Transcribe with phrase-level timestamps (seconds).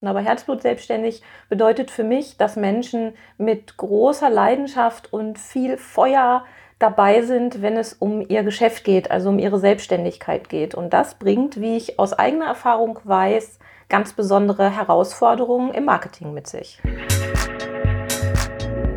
[0.00, 6.44] Aber Herzblut selbstständig bedeutet für mich, dass Menschen mit großer Leidenschaft und viel Feuer
[6.78, 10.76] dabei sind, wenn es um ihr Geschäft geht, also um ihre Selbstständigkeit geht.
[10.76, 13.58] Und das bringt, wie ich aus eigener Erfahrung weiß,
[13.88, 16.80] ganz besondere Herausforderungen im Marketing mit sich.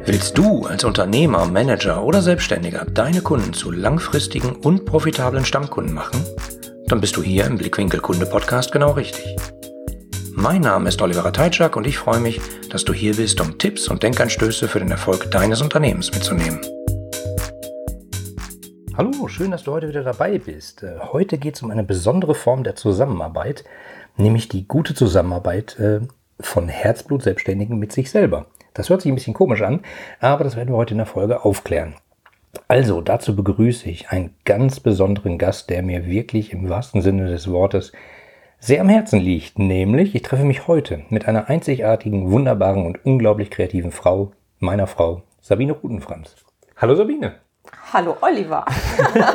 [0.06, 6.24] Willst du als Unternehmer, Manager oder Selbstständiger deine Kunden zu langfristigen und profitablen Stammkunden machen?
[6.86, 9.36] Dann bist du hier im Blickwinkel Kunde Podcast genau richtig.
[10.34, 12.40] Mein Name ist Oliver Teitschak und ich freue mich,
[12.70, 16.62] dass du hier bist, um Tipps und Denkanstöße für den Erfolg deines Unternehmens mitzunehmen.
[18.96, 20.84] Hallo, schön, dass du heute wieder dabei bist.
[20.84, 23.66] Äh, heute geht es um eine besondere Form der Zusammenarbeit,
[24.16, 26.00] nämlich die gute Zusammenarbeit äh,
[26.40, 28.48] von Herzblut-Selbstständigen mit sich selber.
[28.74, 29.82] Das hört sich ein bisschen komisch an,
[30.20, 31.96] aber das werden wir heute in der Folge aufklären.
[32.68, 37.50] Also, dazu begrüße ich einen ganz besonderen Gast, der mir wirklich im wahrsten Sinne des
[37.50, 37.92] Wortes
[38.64, 43.50] sehr am Herzen liegt, nämlich ich treffe mich heute mit einer einzigartigen, wunderbaren und unglaublich
[43.50, 46.36] kreativen Frau, meiner Frau, Sabine Rutenfranz.
[46.78, 47.38] Hallo Sabine.
[47.92, 48.66] Hallo Oliver.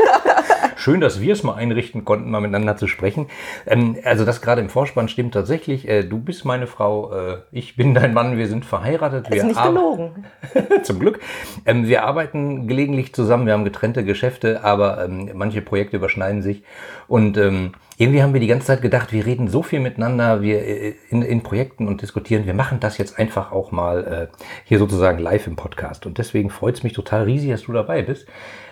[0.76, 3.26] Schön, dass wir es mal einrichten konnten, mal miteinander zu sprechen.
[3.66, 5.88] Ähm, also das gerade im Vorspann stimmt tatsächlich.
[5.88, 9.28] Äh, du bist meine Frau, äh, ich bin dein Mann, wir sind verheiratet.
[9.28, 10.26] Wir ist nicht gelogen.
[10.84, 11.18] Zum Glück.
[11.64, 16.62] Ähm, wir arbeiten gelegentlich zusammen, wir haben getrennte Geschäfte, aber ähm, manche Projekte überschneiden sich.
[17.08, 20.60] Und ähm, irgendwie haben wir die ganze Zeit gedacht, wir reden so viel miteinander, wir
[20.60, 22.46] äh, in, in Projekten und diskutieren.
[22.46, 26.04] Wir machen das jetzt einfach auch mal äh, hier sozusagen live im Podcast.
[26.04, 28.26] Und deswegen freut es mich total riesig, dass du dabei bist.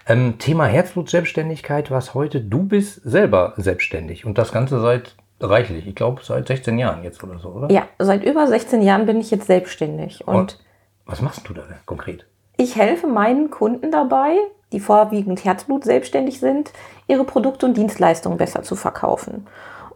[0.07, 5.95] Ähm, Thema Herzblut-Selbstständigkeit, was heute, du bist selber selbstständig und das Ganze seit reichlich, ich
[5.95, 7.71] glaube seit 16 Jahren jetzt oder so, oder?
[7.71, 10.27] Ja, seit über 16 Jahren bin ich jetzt selbstständig.
[10.27, 10.59] Und, und
[11.07, 12.27] was machst du da konkret?
[12.57, 14.37] Ich helfe meinen Kunden dabei,
[14.75, 16.73] die vorwiegend Herzblut selbstständig sind,
[17.07, 19.47] ihre Produkte und Dienstleistungen besser zu verkaufen.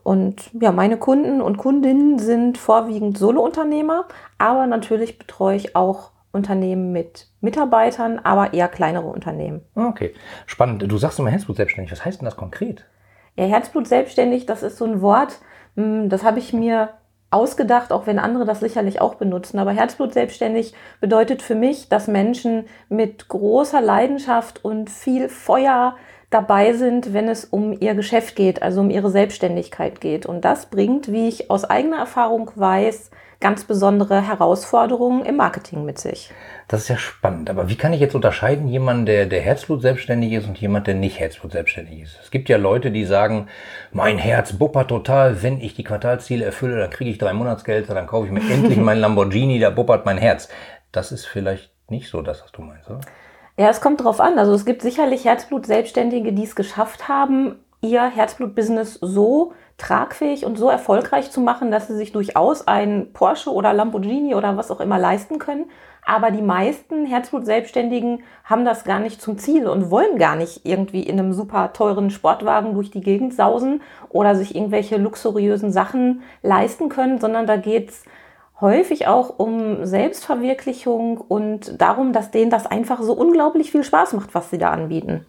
[0.04, 4.06] Und ja, meine Kunden und Kundinnen sind vorwiegend Solounternehmer,
[4.38, 9.62] aber natürlich betreue ich auch Unternehmen mit Mitarbeitern, aber eher kleinere Unternehmen.
[9.74, 10.14] Okay,
[10.46, 10.84] spannend.
[10.86, 11.90] Du sagst immer Herzblut selbstständig.
[11.90, 12.86] Was heißt denn das konkret?
[13.36, 15.40] Ja, Herzblut selbstständig, das ist so ein Wort,
[15.74, 16.90] hm, das habe ich mir
[17.30, 19.58] ausgedacht, auch wenn andere das sicherlich auch benutzen.
[19.58, 25.96] Aber Herzblut selbstständig bedeutet für mich, dass Menschen mit großer Leidenschaft und viel Feuer
[26.30, 30.26] dabei sind, wenn es um ihr Geschäft geht, also um ihre Selbstständigkeit geht.
[30.26, 35.98] Und das bringt, wie ich aus eigener Erfahrung weiß, ganz besondere Herausforderungen im Marketing mit
[35.98, 36.32] sich.
[36.66, 37.48] Das ist ja spannend.
[37.50, 40.94] Aber wie kann ich jetzt unterscheiden, jemand, der, der Herzblut selbstständig ist und jemand, der
[40.94, 42.18] nicht Herzblut selbstständig ist?
[42.22, 43.48] Es gibt ja Leute, die sagen,
[43.92, 48.08] mein Herz buppert total, wenn ich die Quartalziele erfülle, dann kriege ich drei Monatsgelder, dann
[48.08, 50.48] kaufe ich mir endlich meinen Lamborghini, da buppert mein Herz.
[50.90, 53.00] Das ist vielleicht nicht so das, was du meinst, oder?
[53.56, 54.38] Ja, es kommt drauf an.
[54.38, 60.68] Also es gibt sicherlich Herzblut-Selbstständige, die es geschafft haben, ihr Herzblut-Business so tragfähig und so
[60.68, 64.98] erfolgreich zu machen, dass sie sich durchaus ein Porsche oder Lamborghini oder was auch immer
[64.98, 65.66] leisten können.
[66.04, 71.02] Aber die meisten Herzblut-Selbstständigen haben das gar nicht zum Ziel und wollen gar nicht irgendwie
[71.02, 76.88] in einem super teuren Sportwagen durch die Gegend sausen oder sich irgendwelche luxuriösen Sachen leisten
[76.88, 78.04] können, sondern da geht's
[78.60, 84.34] häufig auch um Selbstverwirklichung und darum, dass denen das einfach so unglaublich viel Spaß macht,
[84.34, 85.26] was sie da anbieten.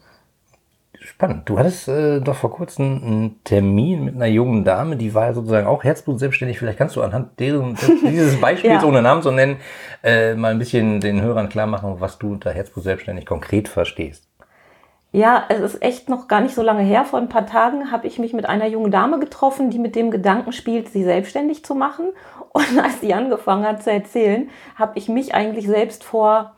[1.10, 1.50] Spannend.
[1.50, 5.66] Du hattest äh, doch vor kurzem einen Termin mit einer jungen Dame, die war sozusagen
[5.66, 6.60] auch Herzblut selbstständig.
[6.60, 7.76] Vielleicht kannst du anhand deren,
[8.08, 8.88] dieses Beispiels, ja.
[8.88, 9.58] ohne Namen zu nennen,
[10.04, 14.28] äh, mal ein bisschen den Hörern klar machen, was du unter Herzblut selbstständig konkret verstehst.
[15.12, 17.04] Ja, es ist echt noch gar nicht so lange her.
[17.06, 20.12] Vor ein paar Tagen habe ich mich mit einer jungen Dame getroffen, die mit dem
[20.12, 22.12] Gedanken spielt, sie selbstständig zu machen.
[22.52, 26.54] Und als sie angefangen hat zu erzählen, habe ich mich eigentlich selbst vor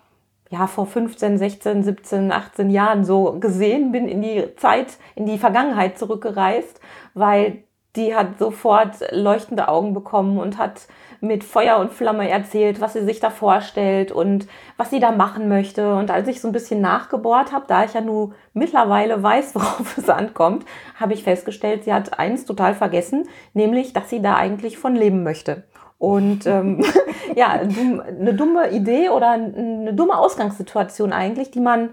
[0.52, 5.38] ja, vor 15, 16, 17, 18 Jahren so gesehen, bin in die Zeit, in die
[5.38, 6.82] Vergangenheit zurückgereist,
[7.14, 7.64] weil
[7.96, 10.88] die hat sofort leuchtende Augen bekommen und hat
[11.22, 15.48] mit Feuer und Flamme erzählt, was sie sich da vorstellt und was sie da machen
[15.48, 15.96] möchte.
[15.96, 19.98] Und als ich so ein bisschen nachgebohrt habe, da ich ja nur mittlerweile weiß, worauf
[19.98, 20.66] es ankommt,
[21.00, 25.24] habe ich festgestellt, sie hat eins total vergessen, nämlich, dass sie da eigentlich von leben
[25.24, 25.64] möchte.
[26.02, 26.84] Und ähm,
[27.36, 31.92] ja, eine dumme Idee oder eine dumme Ausgangssituation eigentlich, die man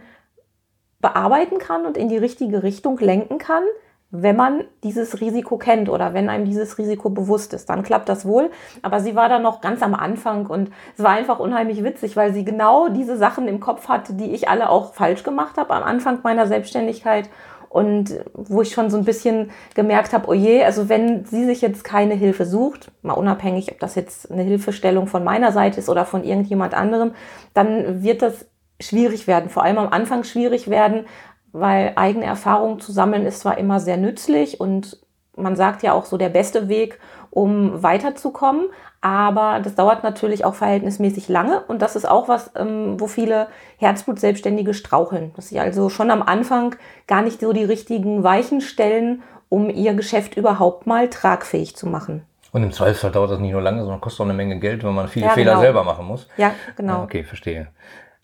[1.02, 3.64] bearbeiten kann und in die richtige Richtung lenken kann,
[4.10, 8.24] wenn man dieses Risiko kennt oder wenn einem dieses Risiko bewusst ist, dann klappt das
[8.24, 8.50] wohl.
[8.80, 12.32] Aber sie war da noch ganz am Anfang und es war einfach unheimlich witzig, weil
[12.32, 15.82] sie genau diese Sachen im Kopf hatte, die ich alle auch falsch gemacht habe am
[15.82, 17.28] Anfang meiner Selbstständigkeit
[17.68, 21.60] und wo ich schon so ein bisschen gemerkt habe, oh je, also wenn sie sich
[21.60, 25.88] jetzt keine Hilfe sucht, mal unabhängig, ob das jetzt eine Hilfestellung von meiner Seite ist
[25.88, 27.12] oder von irgendjemand anderem,
[27.54, 28.46] dann wird das
[28.80, 31.04] schwierig werden, vor allem am Anfang schwierig werden,
[31.52, 34.98] weil eigene Erfahrungen zu sammeln ist zwar immer sehr nützlich und
[35.36, 36.98] man sagt ja auch so der beste Weg,
[37.30, 38.68] um weiterzukommen.
[39.00, 43.46] Aber das dauert natürlich auch verhältnismäßig lange und das ist auch was, ähm, wo viele
[43.76, 45.32] Herzblut-Selbstständige straucheln.
[45.36, 46.74] Dass sie also schon am Anfang
[47.06, 52.22] gar nicht so die richtigen Weichen stellen, um ihr Geschäft überhaupt mal tragfähig zu machen.
[52.50, 54.94] Und im Zweifelsfall dauert das nicht nur lange, sondern kostet auch eine Menge Geld, wenn
[54.94, 55.60] man viele ja, Fehler genau.
[55.60, 56.28] selber machen muss.
[56.36, 57.02] Ja, genau.
[57.02, 57.68] Okay, verstehe.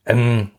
[0.07, 0.51] Ähm,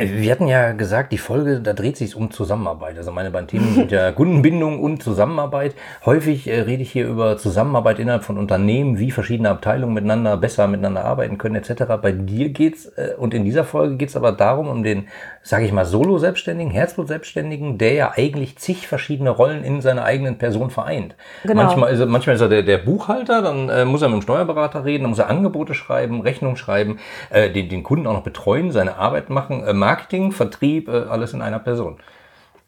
[0.00, 2.96] wir hatten ja gesagt, die Folge, da dreht sich um Zusammenarbeit.
[2.96, 5.74] Also meine beiden Themen sind ja Kundenbindung und Zusammenarbeit.
[6.04, 10.68] Häufig äh, rede ich hier über Zusammenarbeit innerhalb von Unternehmen, wie verschiedene Abteilungen miteinander besser
[10.68, 11.84] miteinander arbeiten können etc.
[12.00, 15.08] Bei dir geht's äh, und in dieser Folge geht's aber darum, um den,
[15.48, 20.68] sage ich mal, Solo-Selbstständigen, Herzblut-Selbstständigen, der ja eigentlich zig verschiedene Rollen in seiner eigenen Person
[20.68, 21.16] vereint.
[21.42, 21.62] Genau.
[21.62, 24.22] Manchmal, ist er, manchmal ist er der, der Buchhalter, dann äh, muss er mit dem
[24.22, 26.98] Steuerberater reden, dann muss er Angebote schreiben, Rechnung schreiben,
[27.30, 31.32] äh, den, den Kunden auch noch betreuen, seine Arbeit machen, äh, Marketing, Vertrieb, äh, alles
[31.32, 31.96] in einer Person.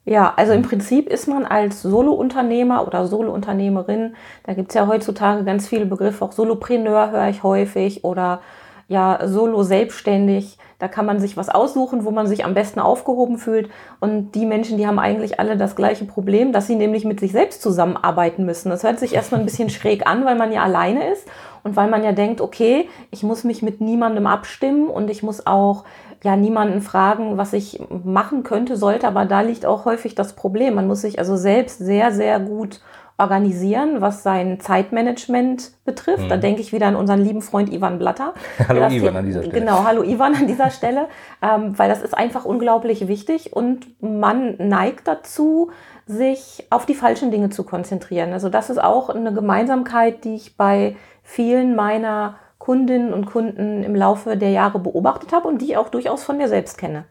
[0.07, 5.45] Ja, also im Prinzip ist man als Solo-Unternehmer oder Solo-Unternehmerin, da gibt es ja heutzutage
[5.45, 8.41] ganz viele Begriffe, auch Solopreneur höre ich häufig oder
[8.89, 10.57] ja, Solo-Selbstständig.
[10.81, 13.71] Da kann man sich was aussuchen, wo man sich am besten aufgehoben fühlt.
[14.01, 17.33] Und die Menschen, die haben eigentlich alle das gleiche Problem, dass sie nämlich mit sich
[17.33, 18.71] selbst zusammenarbeiten müssen.
[18.71, 21.29] Das hört sich erstmal ein bisschen schräg an, weil man ja alleine ist
[21.63, 25.47] und weil man ja denkt, okay, ich muss mich mit niemandem abstimmen und ich muss
[25.47, 25.85] auch
[26.23, 30.75] ja niemanden fragen, was ich machen könnte, sollte, aber da liegt auch häufig das Problem.
[30.75, 32.81] Man muss sich also selbst sehr, sehr gut
[33.21, 36.25] organisieren, was sein Zeitmanagement betrifft.
[36.25, 36.29] Mhm.
[36.29, 38.35] Da denke ich wieder an unseren lieben Freund Ivan Blatter.
[38.69, 39.61] hallo Ivan an dieser Stelle.
[39.61, 41.07] Genau, hallo Ivan an dieser Stelle,
[41.43, 45.71] ähm, weil das ist einfach unglaublich wichtig und man neigt dazu,
[46.07, 48.33] sich auf die falschen Dinge zu konzentrieren.
[48.33, 53.95] Also das ist auch eine Gemeinsamkeit, die ich bei vielen meiner Kundinnen und Kunden im
[53.95, 57.05] Laufe der Jahre beobachtet habe und die ich auch durchaus von mir selbst kenne.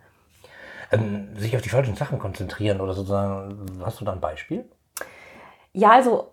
[0.91, 4.65] Ähm, sich auf die falschen Sachen konzentrieren oder sozusagen, hast du da ein Beispiel?
[5.73, 6.29] Ja, also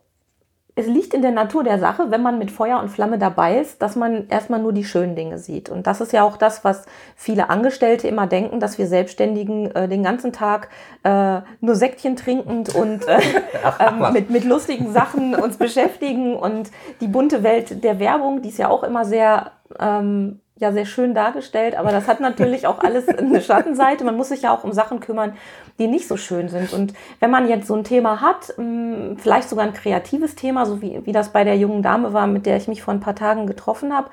[0.78, 3.80] es liegt in der Natur der Sache, wenn man mit Feuer und Flamme dabei ist,
[3.80, 5.70] dass man erstmal nur die schönen Dinge sieht.
[5.70, 6.84] Und das ist ja auch das, was
[7.16, 10.68] viele Angestellte immer denken, dass wir Selbstständigen äh, den ganzen Tag
[11.02, 13.20] äh, nur Säckchen trinkend und äh,
[13.80, 18.58] ähm, mit, mit lustigen Sachen uns beschäftigen und die bunte Welt der Werbung, die ist
[18.58, 23.08] ja auch immer sehr ähm, ja sehr schön dargestellt, aber das hat natürlich auch alles
[23.08, 24.04] eine Schattenseite.
[24.04, 25.34] Man muss sich ja auch um Sachen kümmern,
[25.78, 26.72] die nicht so schön sind.
[26.72, 30.80] Und wenn man jetzt so ein Thema hat, hm, vielleicht sogar ein kreatives Thema, so
[30.80, 33.14] wie, wie das bei der jungen Dame war, mit der ich mich vor ein paar
[33.14, 34.08] Tagen getroffen habe,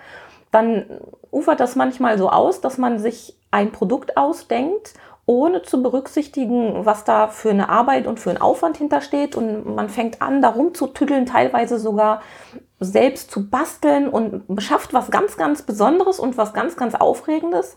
[0.51, 0.86] dann
[1.31, 4.94] ufert das manchmal so aus, dass man sich ein Produkt ausdenkt
[5.25, 9.36] ohne zu berücksichtigen, was da für eine Arbeit und für einen Aufwand hintersteht.
[9.36, 12.22] Und man fängt an, darum zu tüddeln, teilweise sogar
[12.83, 17.75] selbst zu basteln und schafft was ganz, ganz Besonderes und was ganz, ganz Aufregendes.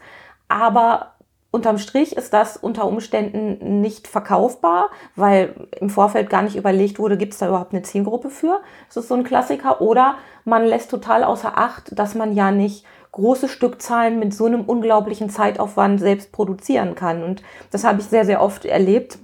[0.48, 1.16] Aber
[1.50, 7.16] unterm Strich ist das unter Umständen nicht verkaufbar, weil im Vorfeld gar nicht überlegt wurde,
[7.16, 8.60] gibt es da überhaupt eine Zielgruppe für.
[8.88, 9.80] Das ist so ein Klassiker.
[9.80, 14.62] Oder man lässt total außer Acht, dass man ja nicht große Stückzahlen mit so einem
[14.62, 17.22] unglaublichen Zeitaufwand selbst produzieren kann.
[17.22, 19.18] Und das habe ich sehr, sehr oft erlebt,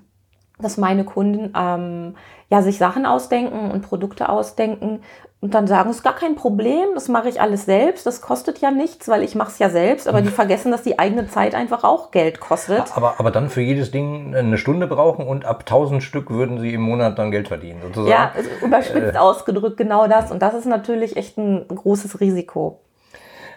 [0.59, 2.15] dass meine Kunden ähm,
[2.49, 5.03] ja sich Sachen ausdenken und Produkte ausdenken
[5.43, 8.61] und dann sagen, es ist gar kein Problem, das mache ich alles selbst, das kostet
[8.61, 11.57] ja nichts, weil ich mache es ja selbst, aber die vergessen, dass die eigene Zeit
[11.57, 12.97] einfach auch Geld kostet.
[12.97, 16.73] Aber, aber dann für jedes Ding eine Stunde brauchen und ab 1000 Stück würden sie
[16.73, 18.09] im Monat dann Geld verdienen, sozusagen.
[18.09, 18.33] Ja,
[18.65, 19.19] überspitzt äh.
[19.19, 22.81] ausgedrückt genau das und das ist natürlich echt ein großes Risiko.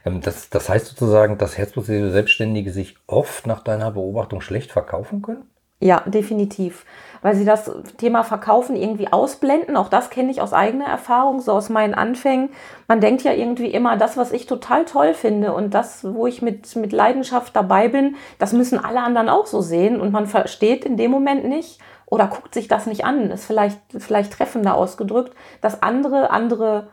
[0.05, 5.21] Ähm, das, das heißt sozusagen, dass herzblutige Selbstständige sich oft nach deiner Beobachtung schlecht verkaufen
[5.21, 5.43] können?
[5.79, 6.85] Ja, definitiv.
[7.21, 9.75] Weil sie das Thema Verkaufen irgendwie ausblenden.
[9.75, 12.49] Auch das kenne ich aus eigener Erfahrung, so aus meinen Anfängen.
[12.87, 16.41] Man denkt ja irgendwie immer, das, was ich total toll finde und das, wo ich
[16.41, 19.99] mit, mit Leidenschaft dabei bin, das müssen alle anderen auch so sehen.
[19.99, 23.31] Und man versteht in dem Moment nicht oder guckt sich das nicht an.
[23.31, 26.87] Ist vielleicht, vielleicht treffender ausgedrückt, dass andere andere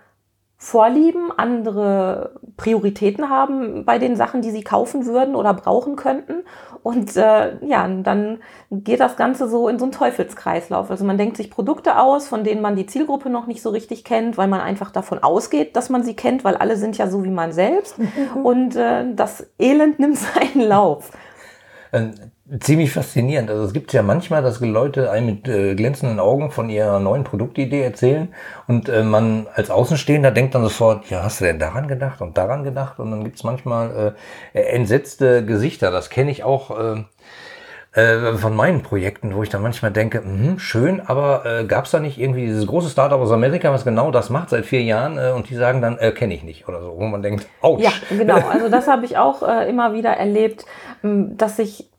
[0.65, 6.45] Vorlieben, andere Prioritäten haben bei den Sachen, die sie kaufen würden oder brauchen könnten.
[6.85, 8.39] Und äh, ja, dann
[8.71, 10.89] geht das Ganze so in so einen Teufelskreislauf.
[10.89, 14.05] Also man denkt sich Produkte aus, von denen man die Zielgruppe noch nicht so richtig
[14.05, 17.25] kennt, weil man einfach davon ausgeht, dass man sie kennt, weil alle sind ja so
[17.25, 17.97] wie man selbst.
[18.45, 21.11] Und äh, das Elend nimmt seinen Lauf.
[22.61, 23.49] Ziemlich faszinierend.
[23.49, 27.25] Also es gibt ja manchmal, dass Leute einem mit äh, glänzenden Augen von ihrer neuen
[27.25, 28.29] Produktidee erzählen
[28.67, 32.37] und äh, man als Außenstehender denkt dann sofort, ja, hast du denn daran gedacht und
[32.37, 32.99] daran gedacht?
[32.99, 34.15] Und dann gibt's manchmal
[34.53, 35.91] äh, entsetzte Gesichter.
[35.91, 37.05] Das kenne ich auch äh,
[37.95, 41.91] äh, von meinen Projekten, wo ich dann manchmal denke, mh, schön, aber äh, gab es
[41.91, 45.17] da nicht irgendwie dieses große Startup aus Amerika, was genau das macht seit vier Jahren
[45.17, 47.81] äh, und die sagen dann, äh, kenne ich nicht oder so, wo man denkt, ouch.
[47.81, 48.41] Ja, genau.
[48.51, 50.67] Also das habe ich auch äh, immer wieder erlebt,
[51.03, 51.92] dass sich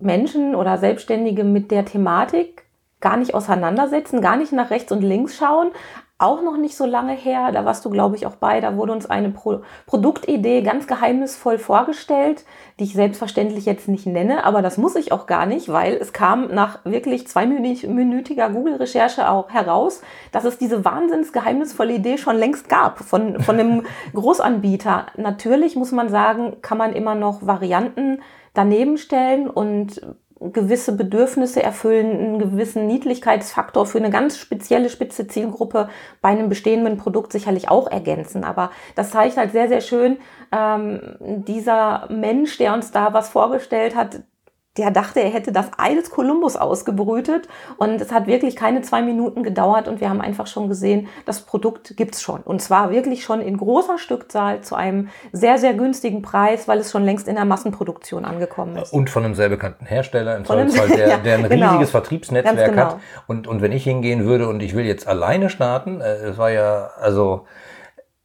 [0.00, 2.64] Menschen oder Selbstständige mit der Thematik
[3.00, 5.70] gar nicht auseinandersetzen, gar nicht nach rechts und links schauen.
[6.18, 8.92] Auch noch nicht so lange her, da warst du, glaube ich, auch bei, da wurde
[8.92, 12.44] uns eine Pro Produktidee ganz geheimnisvoll vorgestellt,
[12.78, 16.12] die ich selbstverständlich jetzt nicht nenne, aber das muss ich auch gar nicht, weil es
[16.12, 22.68] kam nach wirklich zweiminütiger Google-Recherche auch heraus, dass es diese wahnsinns geheimnisvolle Idee schon längst
[22.68, 25.06] gab von, von einem Großanbieter.
[25.16, 28.20] Natürlich muss man sagen, kann man immer noch Varianten
[28.60, 30.02] daneben stellen und
[30.38, 35.88] gewisse Bedürfnisse erfüllen, einen gewissen Niedlichkeitsfaktor für eine ganz spezielle spitze Zielgruppe
[36.20, 38.44] bei einem bestehenden Produkt sicherlich auch ergänzen.
[38.44, 40.18] Aber das zeigt halt sehr, sehr schön,
[40.52, 44.20] ähm, dieser Mensch, der uns da was vorgestellt hat,
[44.78, 49.02] der dachte, er hätte das Ei des Kolumbus ausgebrütet und es hat wirklich keine zwei
[49.02, 53.24] Minuten gedauert und wir haben einfach schon gesehen, das Produkt gibt's schon und zwar wirklich
[53.24, 57.34] schon in großer Stückzahl zu einem sehr, sehr günstigen Preis, weil es schon längst in
[57.34, 58.92] der Massenproduktion angekommen ist.
[58.92, 61.70] Und von einem sehr bekannten Hersteller, im Zweifelsfall, der, der ein genau.
[61.70, 62.84] riesiges Vertriebsnetzwerk genau.
[62.84, 66.38] hat und, und wenn ich hingehen würde und ich will jetzt alleine starten, äh, es
[66.38, 67.44] war ja, also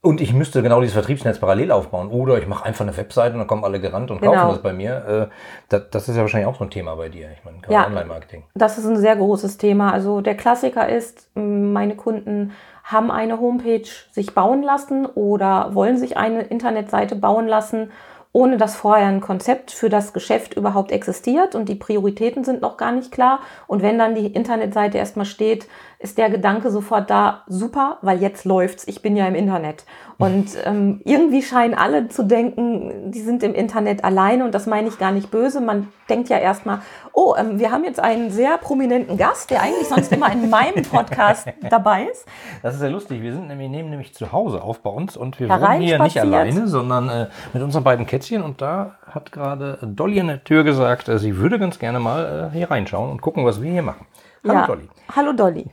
[0.06, 2.10] und ich müsste genau dieses Vertriebsnetz parallel aufbauen.
[2.10, 4.52] Oder ich mache einfach eine Webseite und dann kommen alle gerannt und kaufen genau.
[4.52, 5.30] das bei mir.
[5.32, 5.36] Äh,
[5.70, 7.30] das, das, ist ja wahrscheinlich auch so ein Thema bei dir.
[7.32, 8.44] Ich meine, ja, Online-Marketing.
[8.54, 9.92] Das ist ein sehr großes Thema.
[9.92, 12.52] Also der Klassiker ist, meine Kunden
[12.84, 17.90] haben eine Homepage sich bauen lassen oder wollen sich eine Internetseite bauen lassen
[18.36, 22.76] ohne dass vorher ein Konzept für das Geschäft überhaupt existiert und die Prioritäten sind noch
[22.76, 23.40] gar nicht klar.
[23.66, 28.44] Und wenn dann die Internetseite erstmal steht, ist der Gedanke sofort da, super, weil jetzt
[28.44, 29.86] läuft's, ich bin ja im Internet.
[30.18, 34.88] Und ähm, irgendwie scheinen alle zu denken, die sind im Internet alleine und das meine
[34.88, 35.60] ich gar nicht böse.
[35.60, 36.80] Man denkt ja erstmal,
[37.12, 40.84] oh, ähm, wir haben jetzt einen sehr prominenten Gast, der eigentlich sonst immer in meinem
[40.84, 42.26] Podcast dabei ist.
[42.62, 43.22] Das ist sehr lustig.
[43.22, 46.20] Wir sind nämlich, nehmen nämlich zu Hause auf bei uns und wir wohnen hier nicht
[46.20, 48.42] alleine, sondern äh, mit unseren beiden Kätzchen.
[48.42, 52.52] Und da hat gerade Dolly an der Tür gesagt, äh, sie würde ganz gerne mal
[52.54, 54.06] äh, hier reinschauen und gucken, was wir hier machen.
[54.48, 54.68] Hallo ja.
[54.68, 54.90] Dolly.
[55.14, 55.66] Hallo Dolly.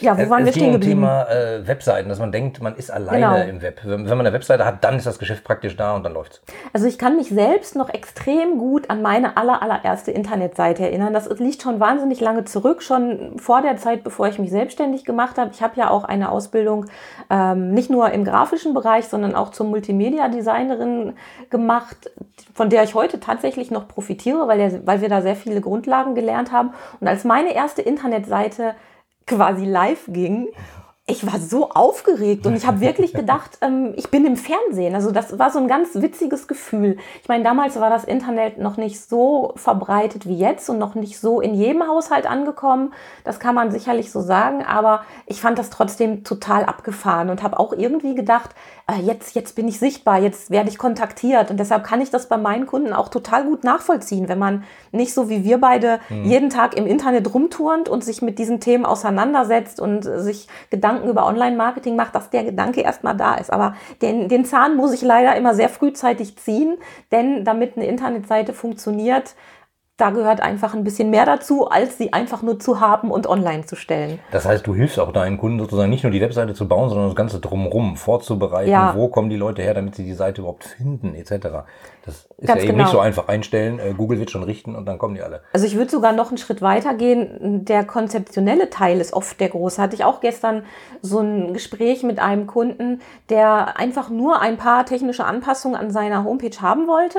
[0.00, 1.00] Ja, wo waren es wir stehen geblieben?
[1.00, 3.50] Thema äh, Webseiten, dass man denkt, man ist alleine genau.
[3.50, 3.80] im Web.
[3.84, 6.42] Wenn, man eine Webseite hat, dann ist das Geschäft praktisch da und dann läuft's.
[6.72, 11.12] Also ich kann mich selbst noch extrem gut an meine aller, allererste Internetseite erinnern.
[11.12, 15.38] Das liegt schon wahnsinnig lange zurück, schon vor der Zeit, bevor ich mich selbstständig gemacht
[15.38, 15.50] habe.
[15.52, 16.86] Ich habe ja auch eine Ausbildung
[17.28, 21.14] ähm, nicht nur im grafischen Bereich, sondern auch zur Multimedia-Designerin
[21.50, 22.10] gemacht,
[22.54, 26.14] von der ich heute tatsächlich noch profitiere, weil, der, weil wir da sehr viele Grundlagen
[26.14, 26.72] gelernt haben.
[27.00, 28.74] Und als meine erste Internetseite
[29.30, 30.50] quasi live ging,
[31.10, 34.94] ich war so aufgeregt und ich habe wirklich gedacht, ähm, ich bin im Fernsehen.
[34.94, 36.96] Also das war so ein ganz witziges Gefühl.
[37.22, 41.18] Ich meine, damals war das Internet noch nicht so verbreitet wie jetzt und noch nicht
[41.18, 42.92] so in jedem Haushalt angekommen.
[43.24, 47.58] Das kann man sicherlich so sagen, aber ich fand das trotzdem total abgefahren und habe
[47.58, 48.50] auch irgendwie gedacht,
[48.90, 52.28] äh, jetzt, jetzt bin ich sichtbar, jetzt werde ich kontaktiert und deshalb kann ich das
[52.28, 56.24] bei meinen Kunden auch total gut nachvollziehen, wenn man nicht so wie wir beide mhm.
[56.24, 61.08] jeden Tag im Internet rumturnt und sich mit diesen Themen auseinandersetzt und sich Gedanken Gedanken
[61.08, 63.52] über Online-Marketing macht, dass der Gedanke erstmal da ist.
[63.52, 66.78] Aber den, den Zahn muss ich leider immer sehr frühzeitig ziehen,
[67.10, 69.34] denn damit eine Internetseite funktioniert,
[70.00, 73.66] da gehört einfach ein bisschen mehr dazu, als sie einfach nur zu haben und online
[73.66, 74.18] zu stellen.
[74.30, 77.08] Das heißt, du hilfst auch deinen Kunden sozusagen nicht nur die Webseite zu bauen, sondern
[77.08, 78.70] das Ganze drumherum vorzubereiten.
[78.70, 78.94] Ja.
[78.96, 81.64] Wo kommen die Leute her, damit sie die Seite überhaupt finden, etc.
[82.04, 82.84] Das ist Ganz ja eben genau.
[82.84, 83.78] nicht so einfach einstellen.
[83.78, 85.42] Äh, Google wird schon richten und dann kommen die alle.
[85.52, 87.64] Also ich würde sogar noch einen Schritt weiter gehen.
[87.66, 89.80] Der konzeptionelle Teil ist oft der große.
[89.82, 90.64] Hatte ich auch gestern
[91.02, 96.24] so ein Gespräch mit einem Kunden, der einfach nur ein paar technische Anpassungen an seiner
[96.24, 97.18] Homepage haben wollte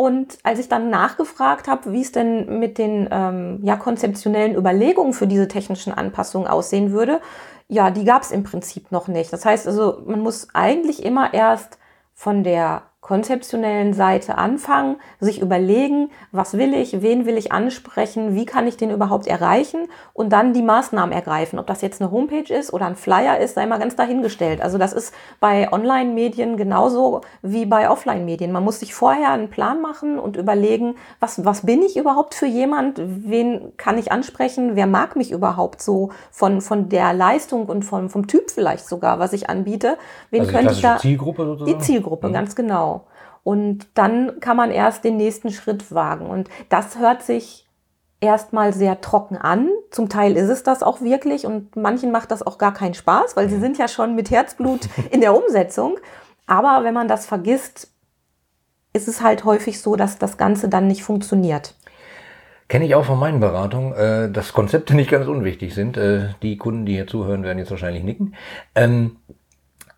[0.00, 5.12] und als ich dann nachgefragt habe, wie es denn mit den ähm, ja, konzeptionellen Überlegungen
[5.12, 7.20] für diese technischen Anpassungen aussehen würde,
[7.68, 9.30] ja, die gab es im Prinzip noch nicht.
[9.30, 11.76] Das heißt also, man muss eigentlich immer erst
[12.14, 18.46] von der konzeptionellen Seite anfangen, sich überlegen, was will ich, wen will ich ansprechen, wie
[18.46, 21.58] kann ich den überhaupt erreichen und dann die Maßnahmen ergreifen.
[21.58, 24.60] Ob das jetzt eine Homepage ist oder ein Flyer ist, sei mal ganz dahingestellt.
[24.60, 28.52] Also das ist bei Online-Medien genauso wie bei Offline-Medien.
[28.52, 32.46] Man muss sich vorher einen Plan machen und überlegen, was, was bin ich überhaupt für
[32.46, 37.82] jemand, wen kann ich ansprechen, wer mag mich überhaupt so von, von der Leistung und
[37.82, 39.98] von, vom Typ vielleicht sogar, was ich anbiete.
[40.30, 40.98] Wen also könnte ich da?
[40.98, 41.76] Zielgruppe sozusagen?
[41.76, 42.34] Die Zielgruppe, mhm.
[42.34, 42.99] ganz genau.
[43.42, 46.26] Und dann kann man erst den nächsten Schritt wagen.
[46.26, 47.66] Und das hört sich
[48.20, 49.70] erstmal sehr trocken an.
[49.90, 53.36] Zum Teil ist es das auch wirklich und manchen macht das auch gar keinen Spaß,
[53.36, 54.80] weil sie sind ja schon mit Herzblut
[55.10, 55.98] in der Umsetzung.
[56.46, 57.88] Aber wenn man das vergisst,
[58.92, 61.74] ist es halt häufig so, dass das Ganze dann nicht funktioniert.
[62.68, 65.96] Kenne ich auch von meinen Beratungen, äh, dass Konzepte nicht ganz unwichtig sind.
[65.96, 68.34] Äh, die Kunden, die hier zuhören, werden jetzt wahrscheinlich nicken.
[68.74, 69.16] Ähm,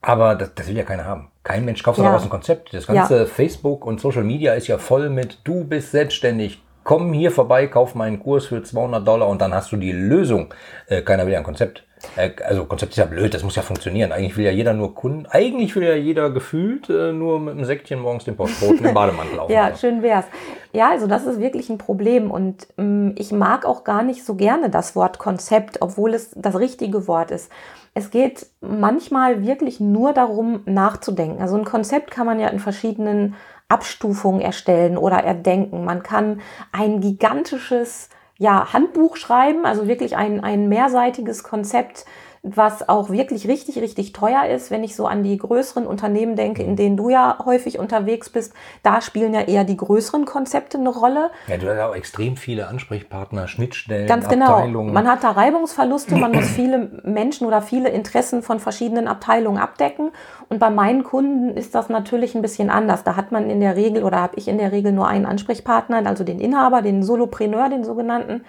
[0.02, 1.30] aber das, das will ja keiner haben.
[1.44, 2.04] Kein Mensch kauft ja.
[2.04, 2.74] daraus ein Konzept.
[2.74, 3.26] Das ganze ja.
[3.26, 7.94] Facebook und Social Media ist ja voll mit, du bist selbstständig, komm hier vorbei, kauf
[7.94, 10.52] meinen Kurs für 200 Dollar und dann hast du die Lösung.
[10.88, 11.84] Äh, keiner will ja ein Konzept.
[12.16, 14.12] Äh, also Konzept ist ja blöd, das muss ja funktionieren.
[14.12, 17.64] Eigentlich will ja jeder nur Kunden, eigentlich will ja jeder gefühlt äh, nur mit einem
[17.64, 19.52] Säckchen morgens den Postboten im Bademantel laufen.
[19.52, 20.26] ja, schön wär's.
[20.72, 24.34] Ja, also das ist wirklich ein Problem und ähm, ich mag auch gar nicht so
[24.34, 27.50] gerne das Wort Konzept, obwohl es das richtige Wort ist.
[27.94, 31.42] Es geht manchmal wirklich nur darum, nachzudenken.
[31.42, 33.34] Also ein Konzept kann man ja in verschiedenen
[33.68, 35.84] Abstufungen erstellen oder erdenken.
[35.84, 36.40] Man kann
[36.72, 38.08] ein gigantisches
[38.42, 42.04] ja, Handbuch schreiben, also wirklich ein, ein mehrseitiges Konzept
[42.44, 44.72] was auch wirklich richtig, richtig teuer ist.
[44.72, 48.52] Wenn ich so an die größeren Unternehmen denke, in denen du ja häufig unterwegs bist,
[48.82, 51.30] da spielen ja eher die größeren Konzepte eine Rolle.
[51.46, 54.54] Ja, du hast auch extrem viele Ansprechpartner, Schnittstellen, Ganz genau.
[54.54, 54.92] Abteilungen.
[54.92, 60.10] Man hat da Reibungsverluste, man muss viele Menschen oder viele Interessen von verschiedenen Abteilungen abdecken.
[60.48, 63.04] Und bei meinen Kunden ist das natürlich ein bisschen anders.
[63.04, 66.04] Da hat man in der Regel oder habe ich in der Regel nur einen Ansprechpartner,
[66.06, 68.44] also den Inhaber, den Solopreneur, den sogenannten.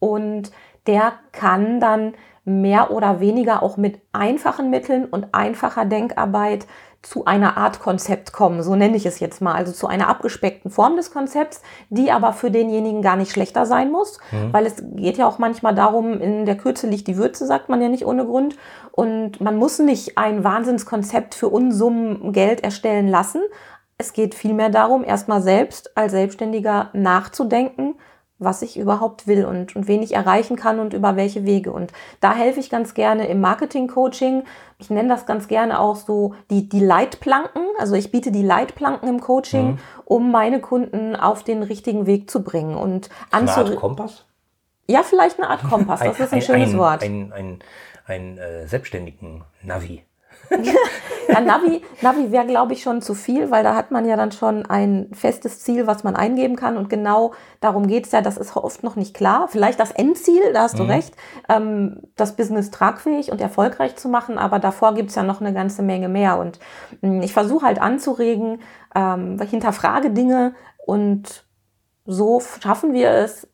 [0.00, 0.50] Und
[0.86, 2.12] der kann dann
[2.48, 6.66] mehr oder weniger auch mit einfachen Mitteln und einfacher Denkarbeit
[7.02, 10.70] zu einer Art Konzept kommen, so nenne ich es jetzt mal, also zu einer abgespeckten
[10.70, 14.52] Form des Konzepts, die aber für denjenigen gar nicht schlechter sein muss, mhm.
[14.52, 17.80] weil es geht ja auch manchmal darum, in der Kürze liegt die Würze, sagt man
[17.80, 18.56] ja nicht ohne Grund.
[18.90, 23.42] Und man muss nicht ein Wahnsinnskonzept für Unsummen Geld erstellen lassen.
[23.96, 27.94] Es geht vielmehr darum, erstmal selbst als Selbstständiger nachzudenken,
[28.38, 31.72] was ich überhaupt will und, und wen ich erreichen kann und über welche Wege.
[31.72, 34.44] Und da helfe ich ganz gerne im Marketing-Coaching.
[34.78, 37.62] Ich nenne das ganz gerne auch so die, die Leitplanken.
[37.78, 39.78] Also ich biete die Leitplanken im Coaching, mhm.
[40.04, 42.76] um meine Kunden auf den richtigen Weg zu bringen.
[42.76, 44.24] Und eine Art Kompass?
[44.86, 46.00] Ja, vielleicht eine Art Kompass.
[46.00, 47.02] Das ist ein, ein schönes ein, Wort.
[47.02, 47.62] Ein, ein,
[48.06, 50.04] ein, ein äh, selbstständigen Navi.
[51.28, 54.32] ja, Navi, Navi wäre, glaube ich, schon zu viel, weil da hat man ja dann
[54.32, 56.76] schon ein festes Ziel, was man eingeben kann.
[56.76, 59.48] Und genau darum geht es ja, das ist oft noch nicht klar.
[59.48, 60.78] Vielleicht das Endziel, da hast mhm.
[60.78, 61.14] du recht,
[61.48, 65.52] ähm, das Business tragfähig und erfolgreich zu machen, aber davor gibt es ja noch eine
[65.52, 66.38] ganze Menge mehr.
[66.38, 66.58] Und
[67.02, 68.60] mh, hm, ich versuche halt anzuregen,
[68.94, 70.54] ähm, hinterfrage Dinge
[70.86, 71.44] und
[72.06, 73.46] so schaffen wir es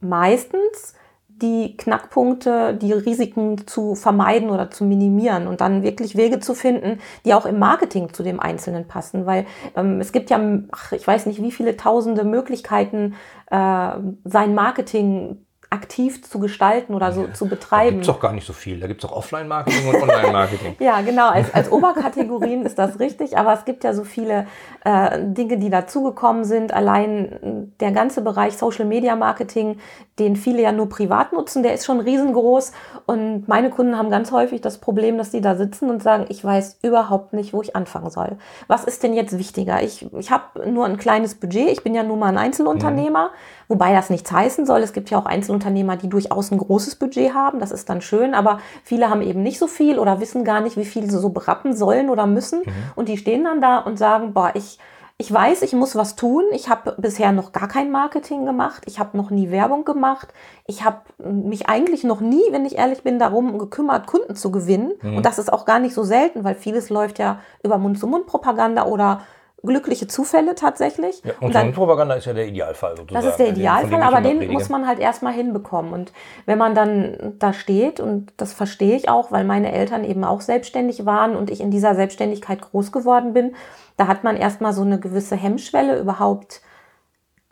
[0.00, 0.94] meistens,
[1.40, 7.00] die Knackpunkte, die Risiken zu vermeiden oder zu minimieren und dann wirklich Wege zu finden,
[7.24, 9.26] die auch im Marketing zu dem Einzelnen passen.
[9.26, 10.40] Weil ähm, es gibt ja,
[10.70, 13.14] ach, ich weiß nicht, wie viele tausende Möglichkeiten,
[13.50, 13.90] äh,
[14.24, 17.86] sein Marketing aktiv zu gestalten oder so ja, zu betreiben.
[17.86, 18.78] Da gibt es doch gar nicht so viel.
[18.78, 20.76] Da gibt es auch Offline-Marketing und Online-Marketing.
[20.80, 21.30] ja, genau.
[21.30, 23.38] Als, als Oberkategorien ist das richtig.
[23.38, 24.46] Aber es gibt ja so viele
[24.84, 26.74] äh, Dinge, die dazugekommen sind.
[26.74, 29.78] Allein der ganze Bereich Social-Media-Marketing,
[30.18, 32.72] den viele ja nur privat nutzen, der ist schon riesengroß.
[33.06, 36.44] Und meine Kunden haben ganz häufig das Problem, dass die da sitzen und sagen, ich
[36.44, 38.36] weiß überhaupt nicht, wo ich anfangen soll.
[38.68, 39.82] Was ist denn jetzt wichtiger?
[39.82, 41.68] Ich, ich habe nur ein kleines Budget.
[41.68, 43.28] Ich bin ja nur mal ein Einzelunternehmer.
[43.28, 44.80] Mhm Wobei das nichts heißen soll.
[44.80, 47.60] Es gibt ja auch Einzelunternehmer, die durchaus ein großes Budget haben.
[47.60, 48.34] Das ist dann schön.
[48.34, 51.30] Aber viele haben eben nicht so viel oder wissen gar nicht, wie viel sie so
[51.30, 52.60] berappen sollen oder müssen.
[52.60, 52.72] Mhm.
[52.94, 54.78] Und die stehen dann da und sagen, boah, ich,
[55.18, 56.44] ich weiß, ich muss was tun.
[56.52, 58.82] Ich habe bisher noch gar kein Marketing gemacht.
[58.86, 60.28] Ich habe noch nie Werbung gemacht.
[60.66, 64.92] Ich habe mich eigentlich noch nie, wenn ich ehrlich bin, darum gekümmert, Kunden zu gewinnen.
[65.00, 65.18] Mhm.
[65.18, 69.20] Und das ist auch gar nicht so selten, weil vieles läuft ja über Mund-zu-Mund-Propaganda oder
[69.64, 71.22] glückliche Zufälle tatsächlich.
[71.24, 73.24] Ja, und, und dann, Propaganda ist ja der Idealfall sozusagen.
[73.24, 75.92] Das ist der Idealfall, aber den muss man halt erstmal hinbekommen.
[75.92, 76.12] Und
[76.46, 80.40] wenn man dann da steht, und das verstehe ich auch, weil meine Eltern eben auch
[80.40, 83.54] selbstständig waren und ich in dieser Selbstständigkeit groß geworden bin,
[83.96, 86.60] da hat man erstmal so eine gewisse Hemmschwelle überhaupt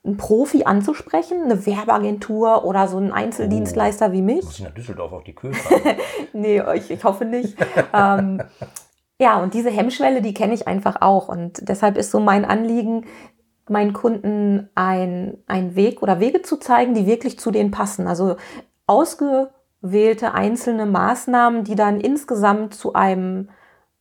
[0.02, 4.44] einen Profi anzusprechen, eine Werbeagentur oder so einen Einzeldienstleister oh, wie mich.
[4.44, 5.52] Muss ich nach Düsseldorf auf die Kühe
[6.32, 7.56] nee, ich, ich hoffe nicht.
[7.94, 8.42] ähm,
[9.20, 11.28] ja, und diese Hemmschwelle, die kenne ich einfach auch.
[11.28, 13.04] Und deshalb ist so mein Anliegen,
[13.68, 18.08] meinen Kunden ein, ein Weg oder Wege zu zeigen, die wirklich zu denen passen.
[18.08, 18.36] Also
[18.86, 23.50] ausgewählte einzelne Maßnahmen, die dann insgesamt zu einem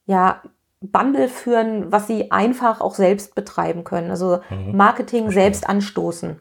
[0.05, 0.41] ja,
[0.79, 4.11] Bundle führen, was sie einfach auch selbst betreiben können.
[4.11, 4.77] Also mhm.
[4.77, 6.39] Marketing selbst anstoßen.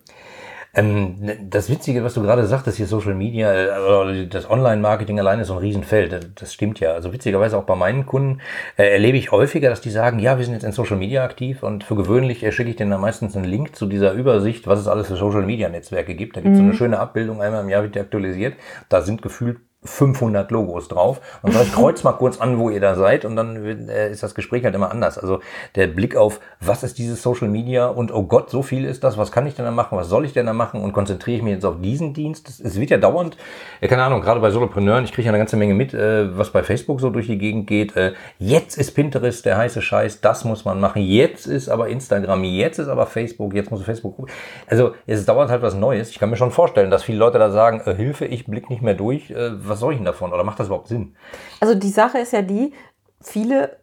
[0.78, 1.16] Ähm,
[1.50, 5.54] das Witzige, was du gerade sagtest, hier Social Media, äh, das Online-Marketing allein ist so
[5.54, 6.30] ein Riesenfeld.
[6.36, 6.92] Das stimmt ja.
[6.92, 8.40] Also witzigerweise auch bei meinen Kunden
[8.76, 11.62] äh, erlebe ich häufiger, dass die sagen, ja, wir sind jetzt in Social Media aktiv
[11.62, 14.78] und für gewöhnlich äh, schicke ich denen dann meistens einen Link zu dieser Übersicht, was
[14.78, 16.36] es alles für Social Media Netzwerke gibt.
[16.36, 16.62] Da gibt es mhm.
[16.62, 16.76] so eine mhm.
[16.76, 18.54] schöne Abbildung, einmal im Jahr wird die aktualisiert.
[18.88, 21.20] Da sind gefühlt 500 Logos drauf.
[21.42, 24.24] Und sage ich, kreuz mal kurz an, wo ihr da seid und dann äh, ist
[24.24, 25.18] das Gespräch halt immer anders.
[25.18, 25.40] Also
[25.76, 29.16] der Blick auf, was ist dieses Social Media und oh Gott, so viel ist das,
[29.16, 31.42] was kann ich denn da machen, was soll ich denn da machen und konzentriere ich
[31.44, 32.60] mich jetzt auf diesen Dienst.
[32.60, 33.36] Es wird ja dauernd,
[33.80, 36.64] keine Ahnung, gerade bei Solopreneuren, ich kriege ja eine ganze Menge mit, äh, was bei
[36.64, 37.94] Facebook so durch die Gegend geht.
[37.94, 41.02] Äh, jetzt ist Pinterest der heiße Scheiß, das muss man machen.
[41.02, 44.28] Jetzt ist aber Instagram, jetzt ist aber Facebook, jetzt muss Facebook.
[44.66, 46.10] Also es dauert halt was Neues.
[46.10, 48.94] Ich kann mir schon vorstellen, dass viele Leute da sagen, Hilfe, ich blick nicht mehr
[48.94, 49.32] durch.
[49.68, 50.32] Was soll ich denn davon?
[50.32, 51.16] Oder macht das überhaupt Sinn?
[51.60, 52.72] Also die Sache ist ja die,
[53.20, 53.78] viele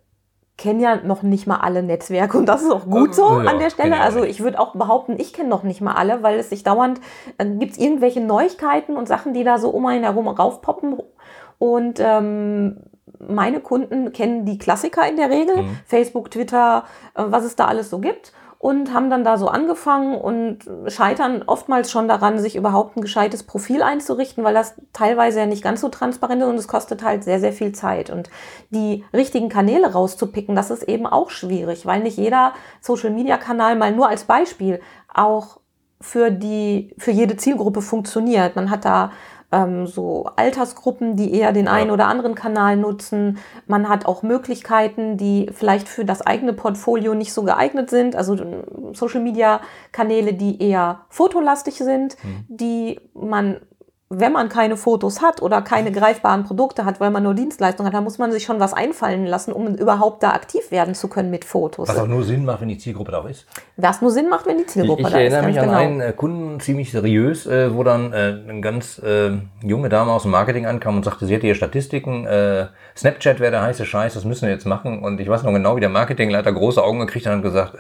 [0.58, 3.60] kennen ja noch nicht mal alle Netzwerke und das ist auch gut so ja, an
[3.60, 4.00] der Stelle.
[4.00, 7.02] Also ich würde auch behaupten, ich kenne noch nicht mal alle, weil es sich dauernd,
[7.38, 10.98] äh, gibt es irgendwelche Neuigkeiten und Sachen, die da so um einen herum raufpoppen
[11.58, 12.78] und ähm,
[13.20, 15.78] meine Kunden kennen die Klassiker in der Regel, mhm.
[15.86, 20.16] Facebook, Twitter, äh, was es da alles so gibt und haben dann da so angefangen
[20.16, 25.46] und scheitern oftmals schon daran, sich überhaupt ein gescheites Profil einzurichten, weil das teilweise ja
[25.46, 28.10] nicht ganz so transparent ist und es kostet halt sehr, sehr viel Zeit.
[28.10, 28.30] Und
[28.72, 34.10] die richtigen Kanäle rauszupicken, das ist eben auch schwierig, weil nicht jeder Social-Media-Kanal mal nur
[34.10, 34.80] als Beispiel
[35.14, 35.60] auch
[36.02, 38.56] für die, für jede Zielgruppe funktioniert.
[38.56, 39.12] Man hat da
[39.56, 43.38] ähm, so Altersgruppen, die eher den einen oder anderen Kanal nutzen.
[43.68, 48.16] Man hat auch Möglichkeiten, die vielleicht für das eigene Portfolio nicht so geeignet sind.
[48.16, 48.64] Also äh,
[48.94, 52.46] Social-Media-Kanäle, die eher fotolastig sind, mhm.
[52.50, 53.58] die man
[54.10, 57.96] wenn man keine Fotos hat oder keine greifbaren Produkte hat, weil man nur Dienstleistungen hat,
[57.96, 61.32] dann muss man sich schon was einfallen lassen, um überhaupt da aktiv werden zu können
[61.32, 61.90] mit Fotos.
[61.90, 63.48] Was auch nur Sinn macht, wenn die Zielgruppe da ist.
[63.78, 65.28] Was nur Sinn macht, wenn die Zielgruppe ich, ich da ist.
[65.28, 65.72] Ich erinnere mich genau.
[65.72, 69.02] an einen äh, Kunden, ziemlich seriös, äh, wo dann äh, eine ganz
[69.64, 72.28] junge Dame aus dem Marketing ankam und sagte, sie hätte hier Statistiken,
[72.96, 75.02] Snapchat wäre der heiße Scheiß, das müssen wir jetzt machen.
[75.04, 77.78] Und ich weiß noch genau, wie der Marketingleiter große Augen gekriegt hat und gesagt,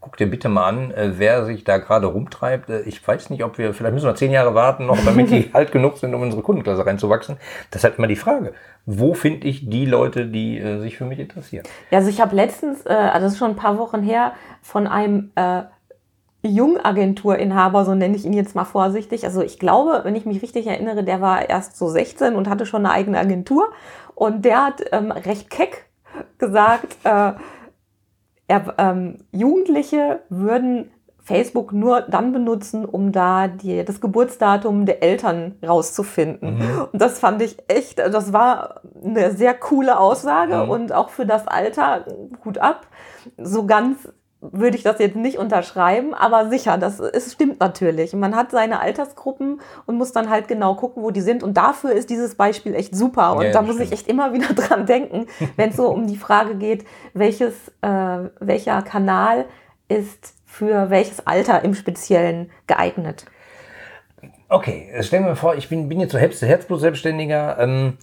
[0.00, 2.70] guck dir bitte mal an, wer sich da gerade rumtreibt.
[2.86, 5.72] ich weiß nicht, ob wir, vielleicht müssen wir zehn Jahre warten noch, damit die alt
[5.72, 7.36] genug sind, um unsere Kundenklasse reinzuwachsen.
[7.70, 8.52] Das ist halt immer die Frage.
[8.86, 11.64] Wo finde ich die Leute, die äh, sich für mich interessieren?
[11.90, 14.86] Ja, also ich habe letztens, äh, also das ist schon ein paar Wochen her, von
[14.86, 15.62] einem äh,
[16.42, 19.24] Jungagenturinhaber, so nenne ich ihn jetzt mal vorsichtig.
[19.24, 22.64] Also ich glaube, wenn ich mich richtig erinnere, der war erst so 16 und hatte
[22.64, 23.70] schon eine eigene Agentur.
[24.14, 25.86] Und der hat ähm, recht keck
[26.38, 27.32] gesagt, äh,
[28.50, 30.90] er, ähm, Jugendliche würden
[31.28, 36.56] Facebook nur dann benutzen, um da die, das Geburtsdatum der Eltern rauszufinden.
[36.56, 36.88] Mhm.
[36.90, 40.70] Und das fand ich echt, das war eine sehr coole Aussage mhm.
[40.70, 42.06] und auch für das Alter
[42.42, 42.86] gut ab.
[43.36, 44.08] So ganz
[44.40, 48.14] würde ich das jetzt nicht unterschreiben, aber sicher, das es stimmt natürlich.
[48.14, 51.42] Man hat seine Altersgruppen und muss dann halt genau gucken, wo die sind.
[51.42, 53.36] Und dafür ist dieses Beispiel echt super.
[53.36, 53.92] Und ja, da muss stimmt.
[53.92, 58.30] ich echt immer wieder dran denken, wenn es so um die Frage geht, welches, äh,
[58.40, 59.44] welcher Kanal
[59.88, 63.26] ist für welches Alter im Speziellen geeignet?
[64.48, 67.98] Okay, stellen wir vor, ich bin, bin jetzt so Herzblut-Selbstständiger ähm,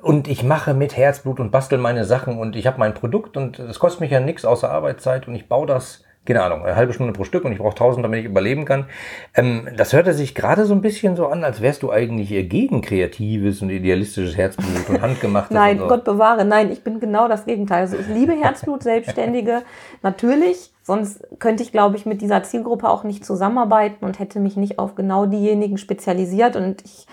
[0.00, 3.58] und ich mache mit Herzblut und bastel meine Sachen und ich habe mein Produkt und
[3.58, 6.92] es kostet mich ja nichts außer Arbeitszeit und ich baue das keine Ahnung, eine halbe
[6.92, 8.86] Stunde pro Stück und ich brauche 1000, damit ich überleben kann.
[9.34, 12.80] Ähm, das hörte sich gerade so ein bisschen so an, als wärst du eigentlich gegen
[12.80, 15.50] kreatives und idealistisches Herzblut und handgemachtes.
[15.54, 15.86] nein, so.
[15.86, 17.82] Gott bewahre, nein, ich bin genau das Gegenteil.
[17.82, 19.62] Also ich liebe Herzblut, Selbstständige,
[20.02, 20.70] natürlich.
[20.82, 24.78] Sonst könnte ich, glaube ich, mit dieser Zielgruppe auch nicht zusammenarbeiten und hätte mich nicht
[24.78, 26.56] auf genau diejenigen spezialisiert.
[26.56, 27.06] Und ich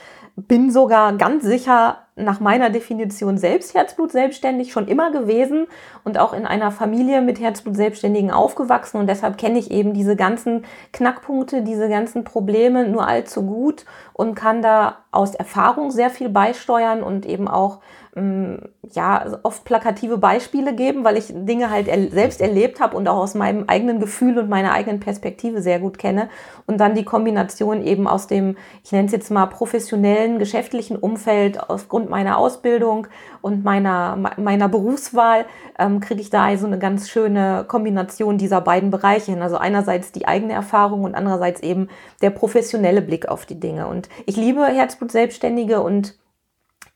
[0.48, 5.68] bin sogar ganz sicher nach meiner Definition selbst Herzblut selbstständig schon immer gewesen
[6.04, 8.98] und auch in einer Familie mit Herzblut Selbstständigen aufgewachsen.
[8.98, 14.36] Und deshalb kenne ich eben diese ganzen Knackpunkte, diese ganzen Probleme nur allzu gut und
[14.36, 17.80] kann da aus Erfahrung sehr viel beisteuern und eben auch
[18.14, 23.16] ja, oft plakative Beispiele geben, weil ich Dinge halt er selbst erlebt habe und auch
[23.16, 26.28] aus meinem eigenen Gefühl und meiner eigenen Perspektive sehr gut kenne.
[26.68, 31.70] Und dann die Kombination eben aus dem, ich nenne es jetzt mal professionellen, geschäftlichen Umfeld
[31.70, 33.08] aufgrund meiner Ausbildung
[33.42, 35.46] und meiner, meiner Berufswahl,
[35.80, 39.42] ähm, kriege ich da also eine ganz schöne Kombination dieser beiden Bereiche hin.
[39.42, 41.88] Also einerseits die eigene Erfahrung und andererseits eben
[42.22, 43.88] der professionelle Blick auf die Dinge.
[43.88, 46.16] Und ich liebe Herzblut Selbstständige und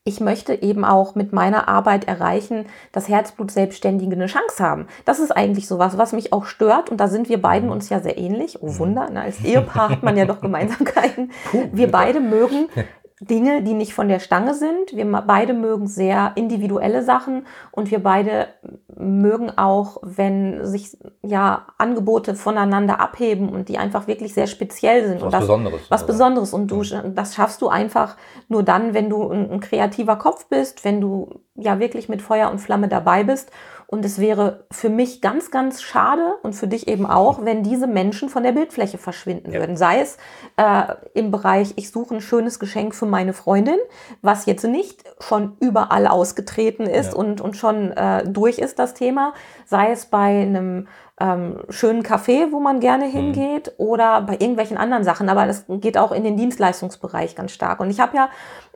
[0.07, 4.87] ich möchte eben auch mit meiner Arbeit erreichen, dass Herzblut-Selbstständige eine Chance haben.
[5.03, 6.91] Das ist eigentlich sowas, was mich auch stört.
[6.91, 8.61] Und da sind wir beiden uns ja sehr ähnlich.
[8.61, 9.21] Oh Wunder, ne?
[9.21, 11.31] als Ehepaar hat man ja doch Gemeinsamkeiten.
[11.71, 12.67] Wir beide mögen
[13.21, 14.93] Dinge, die nicht von der Stange sind.
[14.93, 18.49] Wir beide mögen sehr individuelle Sachen und wir beide
[18.97, 25.21] mögen auch, wenn sich ja Angebote voneinander abheben und die einfach wirklich sehr speziell sind.
[25.21, 25.81] Was das, Besonderes.
[25.87, 26.11] Was also.
[26.11, 26.53] Besonderes.
[26.53, 28.17] Und du, das schaffst du einfach
[28.49, 32.51] nur dann, wenn du ein, ein kreativer Kopf bist, wenn du ja wirklich mit Feuer
[32.51, 33.49] und Flamme dabei bist.
[33.87, 37.87] Und es wäre für mich ganz, ganz schade und für dich eben auch, wenn diese
[37.87, 39.59] Menschen von der Bildfläche verschwinden ja.
[39.59, 39.77] würden.
[39.77, 40.17] Sei es
[40.57, 43.77] äh, im Bereich, ich suche ein schönes Geschenk für meine Freundin,
[44.21, 47.19] was jetzt nicht schon überall ausgetreten ist ja.
[47.19, 49.33] und, und schon äh, durch ist das Thema.
[49.65, 50.87] Sei es bei einem
[51.19, 53.11] ähm, schönen Café, wo man gerne mhm.
[53.11, 53.85] hingeht mhm.
[53.85, 55.29] oder bei irgendwelchen anderen Sachen.
[55.29, 57.79] Aber das geht auch in den Dienstleistungsbereich ganz stark.
[57.79, 58.29] Und ich habe ja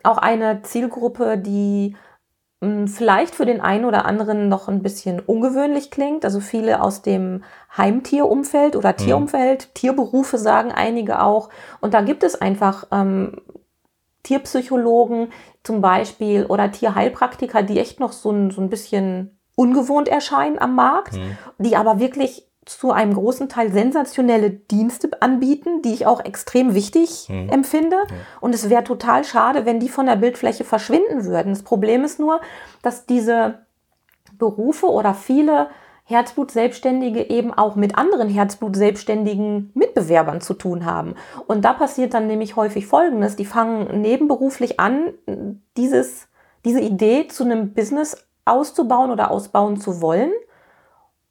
[0.04, 1.96] auch eine Zielgruppe, die
[2.62, 6.26] vielleicht für den einen oder anderen noch ein bisschen ungewöhnlich klingt.
[6.26, 7.44] Also viele aus dem
[7.78, 8.98] Heimtierumfeld oder mhm.
[8.98, 9.74] Tierumfeld, mhm.
[9.76, 11.50] Tierberufe sagen einige auch.
[11.80, 13.42] Und da gibt es einfach ähm,
[14.24, 15.32] Tierpsychologen
[15.64, 20.76] zum Beispiel oder Tierheilpraktiker, die echt noch so ein, so ein bisschen ungewohnt erscheinen am
[20.76, 21.38] Markt, mhm.
[21.60, 27.28] die aber wirklich zu einem großen Teil sensationelle Dienste anbieten, die ich auch extrem wichtig
[27.28, 27.50] mhm.
[27.50, 27.96] empfinde.
[27.98, 28.16] Ja.
[28.42, 31.54] Und es wäre total schade, wenn die von der Bildfläche verschwinden würden.
[31.54, 32.42] Das Problem ist nur,
[32.84, 33.66] dass diese
[34.38, 35.70] Berufe oder viele
[36.04, 41.16] Herzblut-Selbstständige eben auch mit anderen Herzblut-Selbstständigen Mitbewerbern zu tun haben.
[41.48, 43.36] Und da passiert dann nämlich häufig Folgendes.
[43.36, 45.14] Die fangen nebenberuflich an,
[45.76, 46.28] dieses,
[46.66, 50.32] diese Idee zu einem Business auszubauen oder ausbauen zu wollen.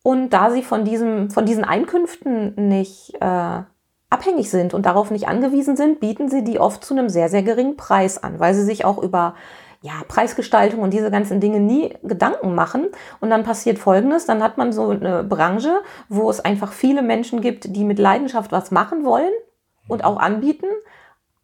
[0.09, 3.61] Und da sie von, diesem, von diesen Einkünften nicht äh,
[4.09, 7.42] abhängig sind und darauf nicht angewiesen sind, bieten sie die oft zu einem sehr, sehr
[7.42, 9.35] geringen Preis an, weil sie sich auch über
[9.83, 12.87] ja, Preisgestaltung und diese ganzen Dinge nie Gedanken machen.
[13.21, 17.42] Und dann passiert Folgendes, dann hat man so eine Branche, wo es einfach viele Menschen
[17.42, 19.35] gibt, die mit Leidenschaft was machen wollen
[19.88, 20.68] und auch anbieten,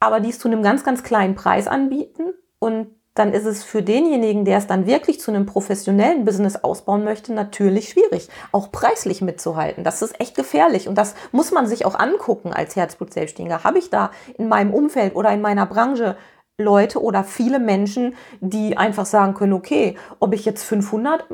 [0.00, 2.32] aber dies zu einem ganz, ganz kleinen Preis anbieten.
[2.60, 7.04] Und dann ist es für denjenigen, der es dann wirklich zu einem professionellen Business ausbauen
[7.04, 9.84] möchte, natürlich schwierig, auch preislich mitzuhalten.
[9.84, 13.64] Das ist echt gefährlich und das muss man sich auch angucken als Herzblut-Selbstständiger.
[13.64, 16.16] Habe ich da in meinem Umfeld oder in meiner Branche
[16.56, 21.24] Leute oder viele Menschen, die einfach sagen können, okay, ob ich jetzt 500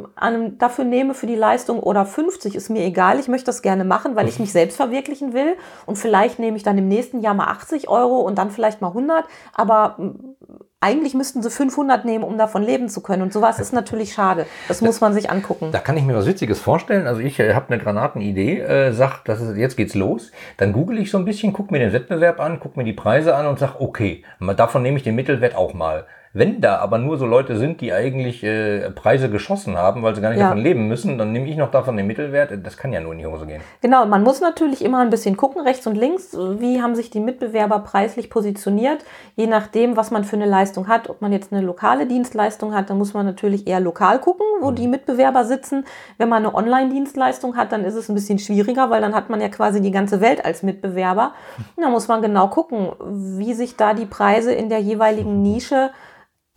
[0.57, 3.19] dafür nehme für die Leistung oder 50, ist mir egal.
[3.19, 5.57] Ich möchte das gerne machen, weil ich mich selbst verwirklichen will.
[5.85, 8.88] Und vielleicht nehme ich dann im nächsten Jahr mal 80 Euro und dann vielleicht mal
[8.88, 9.27] 100.
[9.53, 9.97] Aber
[10.81, 13.23] eigentlich müssten sie 500 nehmen, um davon leben zu können.
[13.23, 14.47] Und sowas ist natürlich schade.
[14.66, 15.73] Das muss man sich angucken.
[15.73, 17.07] Da kann ich mir was Witziges vorstellen.
[17.07, 20.33] Also ich äh, habe eine Granatenidee, äh, sag, das ist, jetzt geht's los.
[20.57, 23.37] Dann google ich so ein bisschen, gucke mir den Wettbewerb an, gucke mir die Preise
[23.37, 24.25] an und sag, okay,
[24.57, 26.07] davon nehme ich den Mittelwert auch mal.
[26.33, 30.21] Wenn da aber nur so Leute sind, die eigentlich äh, Preise geschossen haben, weil sie
[30.21, 30.47] gar nicht ja.
[30.47, 32.53] davon leben müssen, dann nehme ich noch davon den Mittelwert.
[32.62, 33.62] Das kann ja nur in die Hose gehen.
[33.81, 37.19] Genau, man muss natürlich immer ein bisschen gucken, rechts und links, wie haben sich die
[37.19, 41.11] Mitbewerber preislich positioniert, je nachdem, was man für eine Leistung hat.
[41.11, 44.71] Ob man jetzt eine lokale Dienstleistung hat, dann muss man natürlich eher lokal gucken, wo
[44.71, 44.77] mhm.
[44.77, 45.85] die Mitbewerber sitzen.
[46.16, 49.40] Wenn man eine Online-Dienstleistung hat, dann ist es ein bisschen schwieriger, weil dann hat man
[49.40, 51.33] ja quasi die ganze Welt als Mitbewerber.
[51.75, 52.93] Und da muss man genau gucken,
[53.37, 55.90] wie sich da die Preise in der jeweiligen Nische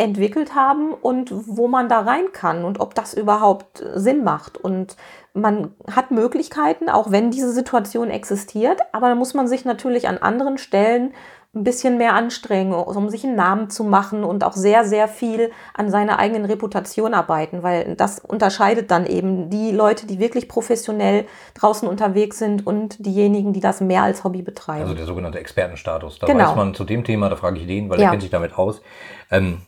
[0.04, 4.58] entwickelt haben und wo man da rein kann und ob das überhaupt Sinn macht.
[4.58, 4.98] Und
[5.34, 10.18] man hat Möglichkeiten, auch wenn diese Situation existiert, aber da muss man sich natürlich an
[10.18, 11.14] anderen Stellen
[11.56, 15.52] ein bisschen mehr anstrengen, um sich einen Namen zu machen und auch sehr, sehr viel
[15.76, 21.26] an seiner eigenen Reputation arbeiten, weil das unterscheidet dann eben die Leute, die wirklich professionell
[21.54, 24.82] draußen unterwegs sind und diejenigen, die das mehr als Hobby betreiben.
[24.82, 26.18] Also der sogenannte Expertenstatus.
[26.18, 26.50] Da genau.
[26.50, 28.06] weiß man zu dem Thema, da frage ich den, weil ja.
[28.06, 28.82] er kennt sich damit aus.
[29.30, 29.62] Ähm,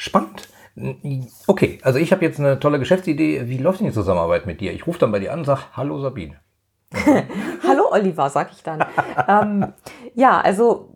[0.00, 0.48] Spannend.
[1.46, 3.42] Okay, also ich habe jetzt eine tolle Geschäftsidee.
[3.48, 4.72] Wie läuft denn die Zusammenarbeit mit dir?
[4.72, 6.36] Ich rufe dann bei dir an und sage, hallo Sabine.
[7.68, 8.82] hallo Oliver, sag ich dann.
[9.28, 9.74] ähm,
[10.14, 10.94] ja, also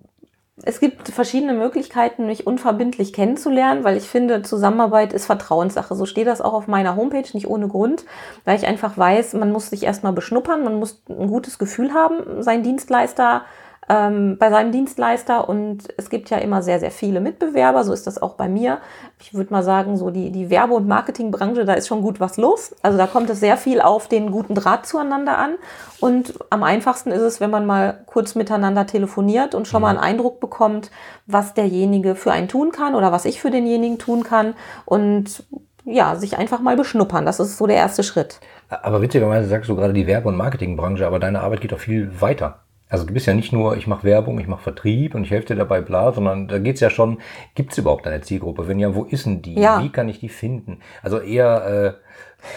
[0.62, 5.94] es gibt verschiedene Möglichkeiten, mich unverbindlich kennenzulernen, weil ich finde, Zusammenarbeit ist Vertrauenssache.
[5.94, 8.06] So steht das auch auf meiner Homepage, nicht ohne Grund,
[8.46, 12.42] weil ich einfach weiß, man muss sich erstmal beschnuppern, man muss ein gutes Gefühl haben,
[12.42, 13.42] seinen Dienstleister
[13.88, 18.06] ähm, bei seinem Dienstleister und es gibt ja immer sehr, sehr viele Mitbewerber, so ist
[18.06, 18.78] das auch bei mir.
[19.20, 22.36] Ich würde mal sagen, so die, die Werbe- und Marketingbranche, da ist schon gut was
[22.36, 22.74] los.
[22.82, 25.54] Also da kommt es sehr viel auf den guten Draht zueinander an
[26.00, 29.98] und am einfachsten ist es, wenn man mal kurz miteinander telefoniert und schon mal einen
[29.98, 30.90] Eindruck bekommt,
[31.26, 35.44] was derjenige für einen tun kann oder was ich für denjenigen tun kann und
[35.84, 37.26] ja, sich einfach mal beschnuppern.
[37.26, 38.40] Das ist so der erste Schritt.
[38.70, 42.20] Aber witzigerweise sagst du gerade die Werbe- und Marketingbranche, aber deine Arbeit geht doch viel
[42.20, 42.63] weiter.
[42.94, 45.48] Also du bist ja nicht nur, ich mache Werbung, ich mache Vertrieb und ich helfe
[45.48, 47.18] dir dabei, bla, sondern da geht's ja schon,
[47.56, 48.68] gibt's überhaupt eine Zielgruppe?
[48.68, 49.58] Wenn ja, wo ist denn die?
[49.58, 49.82] Ja.
[49.82, 50.78] Wie kann ich die finden?
[51.02, 51.94] Also eher, äh,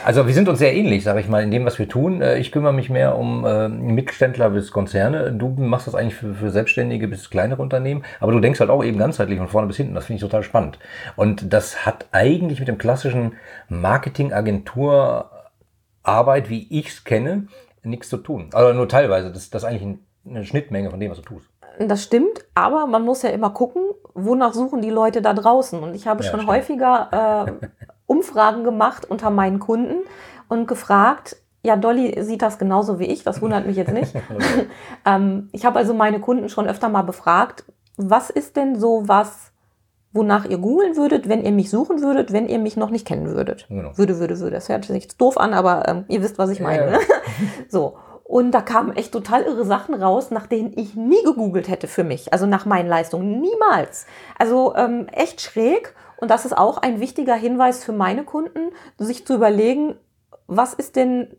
[0.05, 2.21] also wir sind uns sehr ähnlich, sage ich mal, in dem, was wir tun.
[2.21, 5.31] Äh, ich kümmere mich mehr um äh, Mittelständler bis Konzerne.
[5.31, 8.83] Du machst das eigentlich für, für Selbstständige bis kleinere Unternehmen, aber du denkst halt auch
[8.83, 9.95] eben ganzheitlich von vorne bis hinten.
[9.95, 10.77] Das finde ich total spannend.
[11.15, 13.31] Und das hat eigentlich mit dem klassischen
[13.69, 17.47] Marketing-Agentur-Arbeit, wie ich's kenne,
[17.81, 18.51] nichts zu tun.
[18.53, 19.31] Also nur teilweise.
[19.31, 21.49] Das, das ist eigentlich ein eine Schnittmenge von dem, was du tust.
[21.79, 25.81] Das stimmt, aber man muss ja immer gucken, wonach suchen die Leute da draußen.
[25.81, 26.51] Und ich habe ja, schon stimmt.
[26.51, 27.67] häufiger äh,
[28.07, 30.03] Umfragen gemacht unter meinen Kunden
[30.47, 34.13] und gefragt, ja, Dolly sieht das genauso wie ich, das wundert mich jetzt nicht.
[35.05, 37.65] ähm, ich habe also meine Kunden schon öfter mal befragt,
[37.97, 39.51] was ist denn so was,
[40.13, 43.27] wonach ihr googeln würdet, wenn ihr mich suchen würdet, wenn ihr mich noch nicht kennen
[43.27, 43.67] würdet?
[43.69, 43.97] Genau.
[43.97, 44.55] Würde, würde, würde.
[44.55, 46.85] Das hört sich doof an, aber ähm, ihr wisst, was ich meine.
[46.85, 46.99] Ja, ja.
[47.69, 47.97] so.
[48.27, 52.03] Und da kamen echt total irre Sachen raus, nach denen ich nie gegoogelt hätte für
[52.03, 52.33] mich.
[52.33, 53.39] Also nach meinen Leistungen.
[53.39, 54.05] Niemals.
[54.37, 55.95] Also ähm, echt schräg.
[56.17, 59.95] Und das ist auch ein wichtiger Hinweis für meine Kunden, sich zu überlegen,
[60.47, 61.37] was ist denn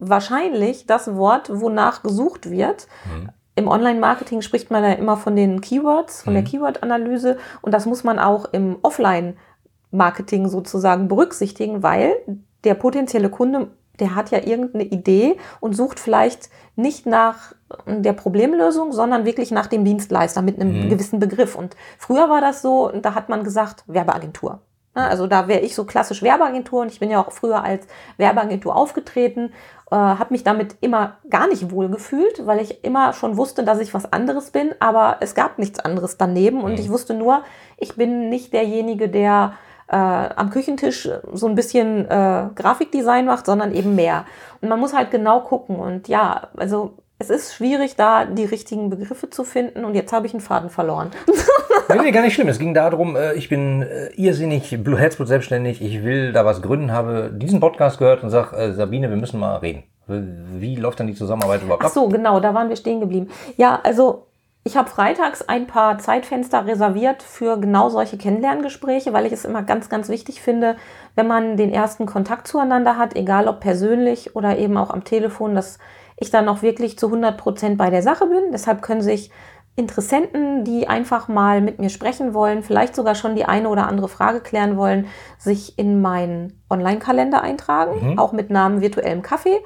[0.00, 2.88] wahrscheinlich das Wort, wonach gesucht wird.
[3.04, 3.30] Mhm.
[3.54, 6.38] Im Online-Marketing spricht man ja immer von den Keywords, von mhm.
[6.38, 7.38] der Keyword-Analyse.
[7.62, 12.16] Und das muss man auch im Offline-Marketing sozusagen berücksichtigen, weil
[12.64, 13.68] der potenzielle Kunde
[14.00, 17.54] der hat ja irgendeine Idee und sucht vielleicht nicht nach
[17.86, 20.90] der Problemlösung, sondern wirklich nach dem Dienstleister mit einem mhm.
[20.90, 21.54] gewissen Begriff.
[21.54, 24.60] Und früher war das so, da hat man gesagt, Werbeagentur.
[24.94, 28.76] Also da wäre ich so klassisch Werbeagentur und ich bin ja auch früher als Werbeagentur
[28.76, 29.52] aufgetreten,
[29.90, 33.80] äh, habe mich damit immer gar nicht wohl gefühlt, weil ich immer schon wusste, dass
[33.80, 36.78] ich was anderes bin, aber es gab nichts anderes daneben und mhm.
[36.78, 37.42] ich wusste nur,
[37.76, 39.54] ich bin nicht derjenige, der
[39.88, 44.24] äh, am Küchentisch so ein bisschen äh, Grafikdesign macht, sondern eben mehr.
[44.60, 45.76] Und man muss halt genau gucken.
[45.76, 49.84] Und ja, also es ist schwierig, da die richtigen Begriffe zu finden.
[49.84, 51.10] Und jetzt habe ich einen Faden verloren.
[51.88, 52.48] nee, nee, gar nicht schlimm.
[52.48, 56.92] Es ging darum, äh, ich bin äh, irrsinnig, Herzblut selbstständig, ich will da was gründen,
[56.92, 59.84] habe diesen Podcast gehört und sage, äh, Sabine, wir müssen mal reden.
[60.06, 61.82] Wie läuft dann die Zusammenarbeit überhaupt?
[61.84, 63.30] Ach so, genau, da waren wir stehen geblieben.
[63.56, 64.26] Ja, also
[64.66, 69.62] ich habe freitags ein paar Zeitfenster reserviert für genau solche Kennenlerngespräche, weil ich es immer
[69.62, 70.76] ganz, ganz wichtig finde,
[71.14, 75.54] wenn man den ersten Kontakt zueinander hat, egal ob persönlich oder eben auch am Telefon,
[75.54, 75.78] dass
[76.16, 78.52] ich dann auch wirklich zu 100 Prozent bei der Sache bin.
[78.52, 79.30] Deshalb können sich
[79.76, 84.08] Interessenten, die einfach mal mit mir sprechen wollen, vielleicht sogar schon die eine oder andere
[84.08, 88.18] Frage klären wollen, sich in meinen Online-Kalender eintragen, mhm.
[88.18, 89.58] auch mit Namen virtuellem Kaffee.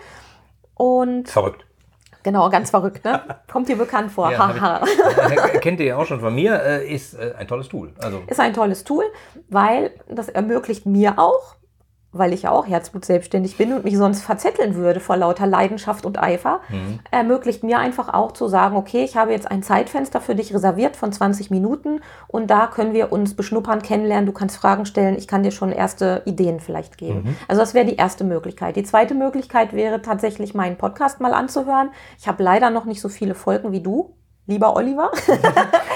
[0.74, 1.67] Und Verrückt.
[2.22, 3.20] Genau, ganz verrückt, ne?
[3.50, 4.30] Kommt dir bekannt vor.
[4.30, 4.82] Ja,
[5.60, 7.92] kennt ihr ja auch schon von mir, äh, ist äh, ein tolles Tool.
[7.98, 8.22] Also.
[8.26, 9.04] Ist ein tolles Tool,
[9.48, 11.56] weil das ermöglicht mir auch,
[12.12, 16.06] weil ich ja auch Herzblut selbstständig bin und mich sonst verzetteln würde vor lauter Leidenschaft
[16.06, 17.00] und Eifer, mhm.
[17.10, 20.96] ermöglicht mir einfach auch zu sagen, okay, ich habe jetzt ein Zeitfenster für dich reserviert
[20.96, 25.28] von 20 Minuten und da können wir uns beschnuppern, kennenlernen, du kannst Fragen stellen, ich
[25.28, 27.24] kann dir schon erste Ideen vielleicht geben.
[27.24, 27.36] Mhm.
[27.46, 28.76] Also das wäre die erste Möglichkeit.
[28.76, 31.90] Die zweite Möglichkeit wäre tatsächlich meinen Podcast mal anzuhören.
[32.18, 34.14] Ich habe leider noch nicht so viele Folgen wie du,
[34.48, 35.12] lieber Oliver.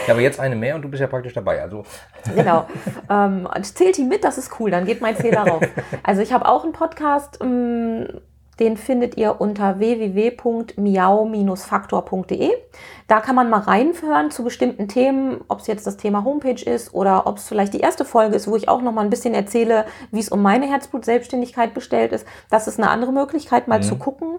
[0.06, 1.60] ja, aber jetzt eine mehr und du bist ja praktisch dabei.
[1.60, 1.82] Also.
[2.36, 2.66] Genau.
[3.10, 5.64] Ähm, zählt die mit, das ist cool, dann geht mein Zähler rauf.
[6.04, 8.06] Also ich habe auch einen Podcast, ähm,
[8.60, 12.50] den findet ihr unter www.miau-faktor.de.
[13.08, 16.94] Da kann man mal reinhören zu bestimmten Themen, ob es jetzt das Thema Homepage ist
[16.94, 19.34] oder ob es vielleicht die erste Folge ist, wo ich auch noch mal ein bisschen
[19.34, 22.24] erzähle, wie es um meine Herzblut-Selbstständigkeit bestellt ist.
[22.50, 23.84] Das ist eine andere Möglichkeit, mal mhm.
[23.84, 24.38] zu gucken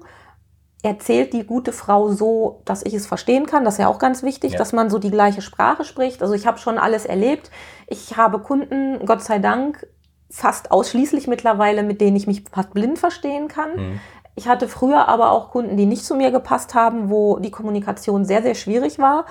[0.83, 3.63] erzählt die gute Frau so, dass ich es verstehen kann.
[3.63, 4.57] Das ist ja auch ganz wichtig, ja.
[4.57, 6.21] dass man so die gleiche Sprache spricht.
[6.21, 7.49] Also ich habe schon alles erlebt.
[7.87, 9.87] Ich habe Kunden, Gott sei Dank,
[10.29, 13.75] fast ausschließlich mittlerweile, mit denen ich mich fast blind verstehen kann.
[13.75, 13.99] Mhm.
[14.35, 18.25] Ich hatte früher aber auch Kunden, die nicht zu mir gepasst haben, wo die Kommunikation
[18.25, 19.25] sehr, sehr schwierig war.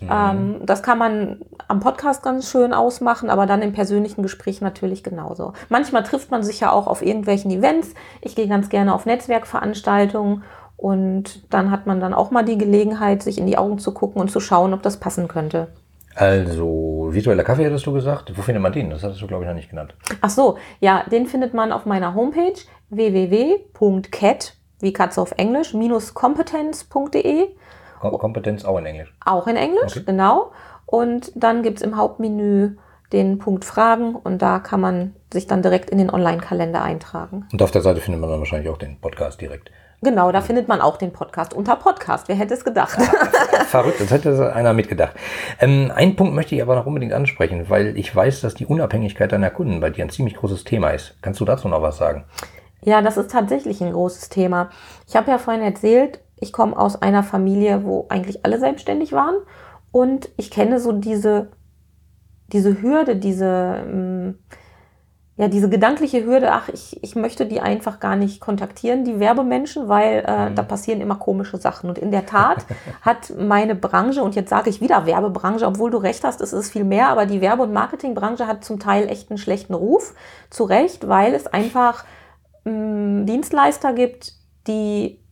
[0.00, 0.08] Mhm.
[0.10, 5.02] Ähm, das kann man am Podcast ganz schön ausmachen, aber dann im persönlichen Gespräch natürlich
[5.02, 5.54] genauso.
[5.70, 7.94] Manchmal trifft man sich ja auch auf irgendwelchen Events.
[8.20, 10.44] Ich gehe ganz gerne auf Netzwerkveranstaltungen
[10.76, 14.20] und dann hat man dann auch mal die Gelegenheit, sich in die Augen zu gucken
[14.20, 15.68] und zu schauen, ob das passen könnte.
[16.14, 18.36] Also, virtueller Kaffee hattest du gesagt.
[18.36, 18.90] Wo findet man den?
[18.90, 19.94] Das hattest du, glaube ich, noch nicht genannt.
[20.20, 22.54] Ach so, ja, den findet man auf meiner Homepage
[22.90, 27.48] www.cat, wie Katze auf Englisch, minus kompetenz.de.
[28.00, 29.14] Kompetenz auch in Englisch.
[29.24, 30.04] Auch in Englisch, okay.
[30.06, 30.52] genau.
[30.86, 32.76] Und dann gibt es im Hauptmenü
[33.12, 37.46] den Punkt Fragen und da kann man sich dann direkt in den Online-Kalender eintragen.
[37.52, 39.70] Und auf der Seite findet man dann wahrscheinlich auch den Podcast direkt.
[40.04, 42.28] Genau, da findet man auch den Podcast unter Podcast.
[42.28, 43.00] Wer hätte es gedacht?
[43.68, 45.14] Verrückt, das hätte einer mitgedacht.
[45.60, 49.32] Ähm, einen Punkt möchte ich aber noch unbedingt ansprechen, weil ich weiß, dass die Unabhängigkeit
[49.32, 51.16] deiner Kunden bei dir ein ziemlich großes Thema ist.
[51.22, 52.24] Kannst du dazu noch was sagen?
[52.82, 54.68] Ja, das ist tatsächlich ein großes Thema.
[55.08, 59.36] Ich habe ja vorhin erzählt, ich komme aus einer Familie, wo eigentlich alle selbstständig waren.
[59.90, 61.48] Und ich kenne so diese,
[62.48, 63.84] diese Hürde, diese...
[63.86, 64.38] Ähm,
[65.36, 69.88] ja, diese gedankliche Hürde, ach, ich, ich möchte die einfach gar nicht kontaktieren, die Werbemenschen,
[69.88, 70.54] weil äh, mhm.
[70.54, 71.88] da passieren immer komische Sachen.
[71.88, 72.64] Und in der Tat
[73.02, 76.70] hat meine Branche, und jetzt sage ich wieder Werbebranche, obwohl du recht hast, es ist
[76.70, 80.14] viel mehr, aber die Werbe- und Marketingbranche hat zum Teil echt einen schlechten Ruf,
[80.50, 82.04] zu Recht, weil es einfach
[82.64, 84.34] mh, mm, Dienstleister gibt,
[84.68, 85.23] die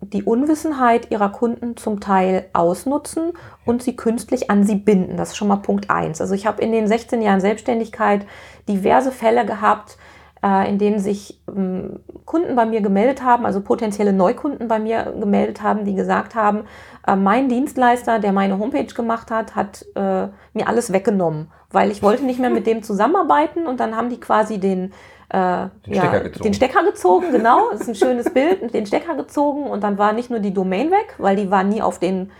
[0.00, 3.32] die Unwissenheit ihrer Kunden zum Teil ausnutzen
[3.64, 5.16] und sie künstlich an sie binden.
[5.16, 6.20] Das ist schon mal Punkt eins.
[6.20, 8.26] Also ich habe in den 16 Jahren Selbstständigkeit
[8.68, 9.96] diverse Fälle gehabt,
[10.44, 15.14] äh, in denen sich ähm, Kunden bei mir gemeldet haben, also potenzielle Neukunden bei mir
[15.18, 16.64] gemeldet haben, die gesagt haben,
[17.06, 22.02] äh, mein Dienstleister, der meine Homepage gemacht hat, hat äh, mir alles weggenommen, weil ich
[22.02, 24.92] wollte nicht mehr mit dem zusammenarbeiten und dann haben die quasi den
[25.28, 26.44] äh, den, ja, Stecker gezogen.
[26.44, 30.12] den Stecker gezogen, genau, das ist ein schönes Bild, den Stecker gezogen und dann war
[30.12, 32.30] nicht nur die Domain weg, weil die war nie auf den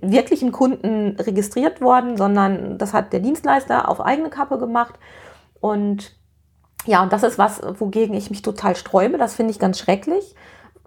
[0.00, 4.94] wirklichen Kunden registriert worden, sondern das hat der Dienstleister auf eigene Kappe gemacht
[5.60, 6.16] und
[6.86, 9.16] ja, und das ist was, wogegen ich mich total sträube.
[9.16, 10.34] Das finde ich ganz schrecklich.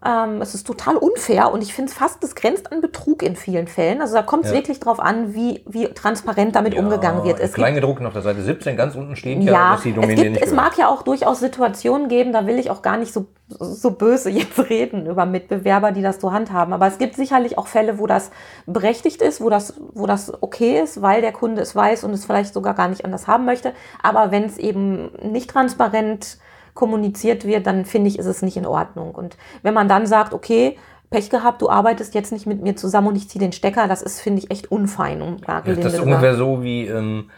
[0.06, 3.36] Ähm, es ist total unfair und ich finde es fast, das grenzt an Betrug in
[3.36, 4.00] vielen Fällen.
[4.00, 4.58] Also da kommt es ja.
[4.58, 7.40] wirklich drauf an, wie, wie transparent damit ja, umgegangen wird.
[7.40, 10.22] Es Kleingedruckt auf der Seite 17 ganz unten steht ja, ja dass die Domäne es,
[10.22, 13.12] gibt, nicht es mag ja auch durchaus Situationen geben, da will ich auch gar nicht
[13.12, 16.74] so, so böse jetzt reden über Mitbewerber, die das so handhaben.
[16.74, 18.30] Aber es gibt sicherlich auch Fälle, wo das
[18.68, 22.24] berechtigt ist, wo das, wo das okay ist, weil der Kunde es weiß und es
[22.24, 23.74] vielleicht sogar gar nicht anders haben möchte.
[24.04, 26.38] Aber wenn es eben nicht transparent
[26.78, 29.14] kommuniziert wird, dann finde ich, ist es nicht in Ordnung.
[29.14, 30.78] Und wenn man dann sagt, okay,
[31.10, 34.02] Pech gehabt, du arbeitest jetzt nicht mit mir zusammen und ich ziehe den Stecker, das
[34.02, 35.22] ist, finde ich, echt unfein.
[35.22, 37.30] Um ja, das ist ungefähr so wie, ähm,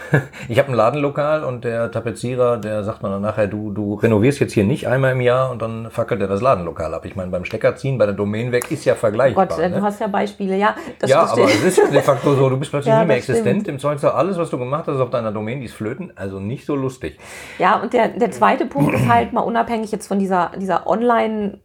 [0.48, 4.40] ich habe ein Ladenlokal und der Tapezierer, der sagt mir dann nachher, du, du renovierst
[4.40, 7.04] jetzt hier nicht einmal im Jahr und dann fackelt er das Ladenlokal ab.
[7.04, 9.46] Ich meine, beim Stecker ziehen, bei der Domain weg ist ja vergleichbar.
[9.46, 9.70] Gott, ne?
[9.70, 10.74] du hast ja Beispiele, ja.
[11.04, 13.62] ja, aber es ist de facto so, du bist plötzlich ja, nie mehr existent.
[13.62, 13.68] Stimmt.
[13.68, 16.66] Im Zweifelsfall alles, was du gemacht hast auf deiner Domain, die ist flöten, also nicht
[16.66, 17.18] so lustig.
[17.58, 21.60] Ja, und der, der zweite Punkt ist halt mal unabhängig jetzt von dieser, dieser Online-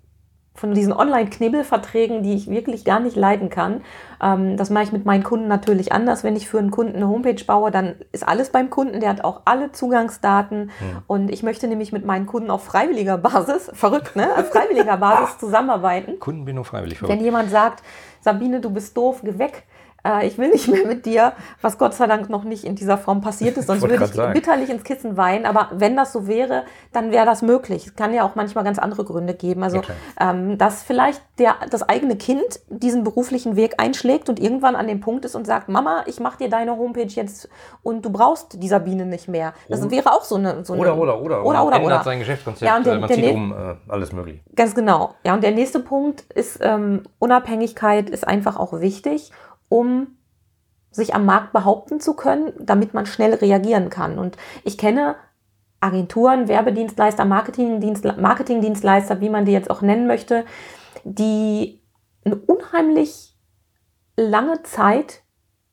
[0.58, 3.82] von diesen Online-Knibbelverträgen, die ich wirklich gar nicht leiden kann.
[4.22, 6.24] Ähm, das mache ich mit meinen Kunden natürlich anders.
[6.24, 9.24] Wenn ich für einen Kunden eine Homepage baue, dann ist alles beim Kunden, der hat
[9.24, 10.72] auch alle Zugangsdaten.
[10.82, 11.04] Ja.
[11.06, 14.30] Und ich möchte nämlich mit meinen Kunden auf freiwilliger Basis, verrückt, ne?
[14.36, 16.20] Auf freiwilliger Basis zusammenarbeiten.
[16.20, 17.16] Kundenbindung freiwillig verrückt.
[17.16, 17.84] Wenn jemand sagt,
[18.22, 19.64] Sabine, du bist doof, geh weg,
[20.08, 22.98] äh, ich will nicht mehr mit dir, was Gott sei Dank noch nicht in dieser
[22.98, 24.34] Form passiert ist, sonst würde ich sagen.
[24.34, 25.46] bitterlich ins Kissen weinen.
[25.46, 27.88] Aber wenn das so wäre, dann wäre das möglich.
[27.88, 29.64] Es kann ja auch manchmal ganz andere Gründe geben.
[29.64, 29.82] Also,
[30.20, 35.02] ähm, dass vielleicht der, das eigene Kind diesen beruflichen Weg einschlägt und irgendwann an dem
[35.02, 37.50] Punkt ist und sagt, Mama, ich mache dir deine Homepage jetzt
[37.84, 39.54] und du brauchst die Sabine nicht mehr.
[39.70, 39.92] Das oh.
[39.92, 40.64] wäre auch so eine...
[40.64, 41.66] So oder, eine, oder, oder, oder.
[41.66, 44.42] Oder, oder, sein Geschäftskonzept, ja, und der, man der zieht um, äh, alles möglich.
[44.56, 45.16] Ganz genau.
[45.24, 49.32] Ja, und der nächste Punkt ist, ähm, Unabhängigkeit ist einfach auch wichtig
[49.70, 50.18] um
[50.92, 54.18] sich am Markt behaupten zu können, damit man schnell reagieren kann.
[54.18, 55.16] Und ich kenne
[55.80, 60.46] Agenturen, Werbedienstleister, Marketingdienstleister, Marketingdienstleister, wie man die jetzt auch nennen möchte,
[61.04, 61.82] die
[62.26, 63.36] eine unheimlich
[64.16, 65.22] lange Zeit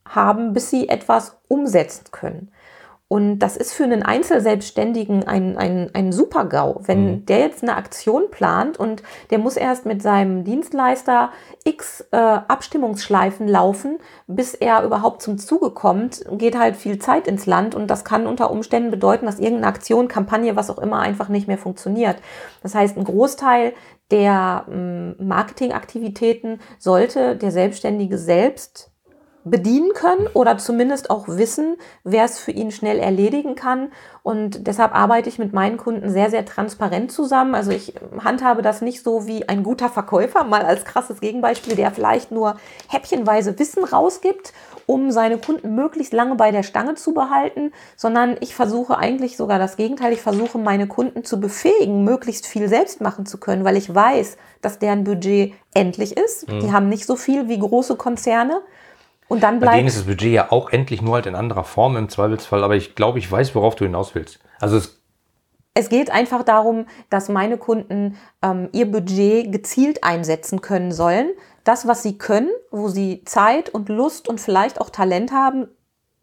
[0.07, 2.51] haben, bis sie etwas umsetzen können.
[3.07, 6.81] Und das ist für einen Einzelselbstständigen ein, ein, ein Super-GAU.
[6.85, 7.25] Wenn mhm.
[7.27, 11.29] der jetzt eine Aktion plant und der muss erst mit seinem Dienstleister
[11.63, 17.45] x äh, Abstimmungsschleifen laufen, bis er überhaupt zum Zuge kommt, geht halt viel Zeit ins
[17.45, 21.29] Land und das kann unter Umständen bedeuten, dass irgendeine Aktion, Kampagne, was auch immer, einfach
[21.29, 22.17] nicht mehr funktioniert.
[22.63, 23.73] Das heißt, ein Großteil
[24.09, 28.94] der ähm, Marketingaktivitäten sollte der Selbstständige selbst
[29.45, 33.91] bedienen können oder zumindest auch wissen, wer es für ihn schnell erledigen kann.
[34.23, 37.53] Und deshalb arbeite ich mit meinen Kunden sehr, sehr transparent zusammen.
[37.53, 37.93] Also ich
[38.23, 42.57] handhabe das nicht so wie ein guter Verkäufer, mal als krasses Gegenbeispiel, der vielleicht nur
[42.87, 44.51] häppchenweise Wissen rausgibt,
[44.87, 49.59] um seine Kunden möglichst lange bei der Stange zu behalten, sondern ich versuche eigentlich sogar
[49.59, 50.11] das Gegenteil.
[50.11, 54.37] Ich versuche meine Kunden zu befähigen, möglichst viel selbst machen zu können, weil ich weiß,
[54.63, 56.49] dass deren Budget endlich ist.
[56.49, 56.61] Mhm.
[56.61, 58.61] Die haben nicht so viel wie große Konzerne.
[59.27, 59.73] Und dann bleibt.
[59.73, 62.63] Bei denen ist das Budget ja auch endlich nur halt in anderer Form im Zweifelsfall,
[62.63, 64.39] aber ich glaube, ich weiß, worauf du hinaus willst.
[64.59, 64.99] Also es
[65.77, 71.31] es geht einfach darum, dass meine Kunden ähm, ihr Budget gezielt einsetzen können sollen.
[71.65, 75.67] Das, was sie können, wo sie Zeit und Lust und vielleicht auch Talent haben,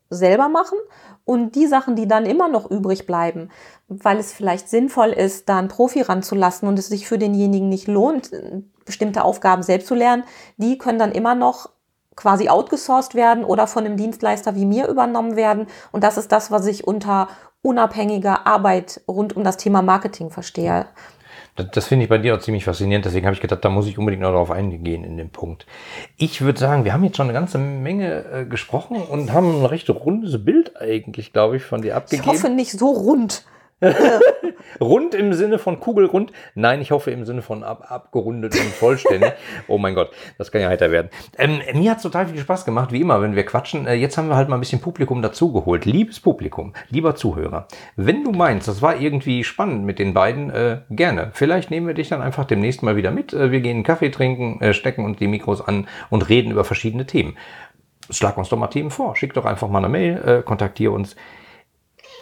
[0.08, 0.78] selber machen.
[1.24, 3.50] Und die Sachen, die dann immer noch übrig bleiben,
[3.88, 7.88] weil es vielleicht sinnvoll ist, da einen Profi ranzulassen und es sich für denjenigen nicht
[7.88, 8.30] lohnt,
[8.86, 10.24] bestimmte Aufgaben selbst zu lernen,
[10.56, 11.68] die können dann immer noch
[12.16, 15.66] quasi outgesourced werden oder von einem Dienstleister wie mir übernommen werden.
[15.92, 17.28] Und das ist das, was ich unter
[17.62, 20.86] unabhängiger Arbeit rund um das Thema Marketing verstehe.
[21.56, 23.04] Das, das finde ich bei dir auch ziemlich faszinierend.
[23.04, 25.66] Deswegen habe ich gedacht, da muss ich unbedingt noch darauf eingehen in dem Punkt.
[26.16, 29.66] Ich würde sagen, wir haben jetzt schon eine ganze Menge äh, gesprochen und haben ein
[29.66, 32.22] recht rundes Bild eigentlich, glaube ich, von dir abgegeben.
[32.22, 33.44] Ich hoffe nicht so rund.
[34.80, 36.32] Rund im Sinne von kugelrund?
[36.54, 39.32] Nein, ich hoffe im Sinne von ab, abgerundet und vollständig.
[39.68, 41.10] oh mein Gott, das kann ja heiter werden.
[41.38, 43.86] Ähm, mir hat es total viel Spaß gemacht, wie immer, wenn wir quatschen.
[43.86, 45.84] Äh, jetzt haben wir halt mal ein bisschen Publikum dazugeholt.
[45.84, 47.66] Liebes Publikum, lieber Zuhörer,
[47.96, 51.30] wenn du meinst, das war irgendwie spannend mit den beiden, äh, gerne.
[51.32, 53.32] Vielleicht nehmen wir dich dann einfach demnächst mal wieder mit.
[53.32, 56.64] Äh, wir gehen einen Kaffee trinken, äh, stecken uns die Mikros an und reden über
[56.64, 57.36] verschiedene Themen.
[58.10, 59.16] Schlag uns doch mal Themen vor.
[59.16, 61.16] Schick doch einfach mal eine Mail, äh, kontaktiere uns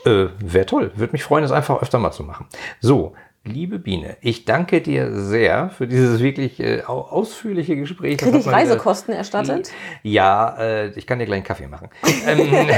[0.05, 0.93] Äh, Wäre toll.
[0.95, 2.47] Würde mich freuen, es einfach öfter mal zu machen.
[2.81, 8.19] So, Liebe Biene, ich danke dir sehr für dieses wirklich äh, ausführliche Gespräch.
[8.19, 9.73] Kriege ich Reisekosten erstattet?
[10.03, 11.89] Ja, äh, ich kann dir gleich einen Kaffee machen.
[12.27, 12.69] ähm,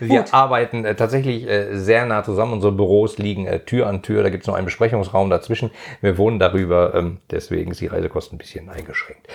[0.00, 2.52] wir arbeiten äh, tatsächlich äh, sehr nah zusammen.
[2.54, 4.24] Unsere Büros liegen äh, Tür an Tür.
[4.24, 5.70] Da gibt es noch einen Besprechungsraum dazwischen.
[6.00, 6.92] Wir wohnen darüber.
[6.96, 9.28] Ähm, deswegen ist die Reisekosten ein bisschen eingeschränkt.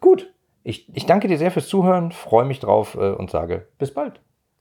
[0.00, 0.32] Gut,
[0.64, 4.20] ich, ich danke dir sehr fürs Zuhören, freue mich drauf äh, und sage bis bald.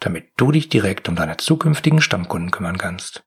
[0.00, 3.22] damit du dich direkt um deine zukünftigen Stammkunden kümmern kannst.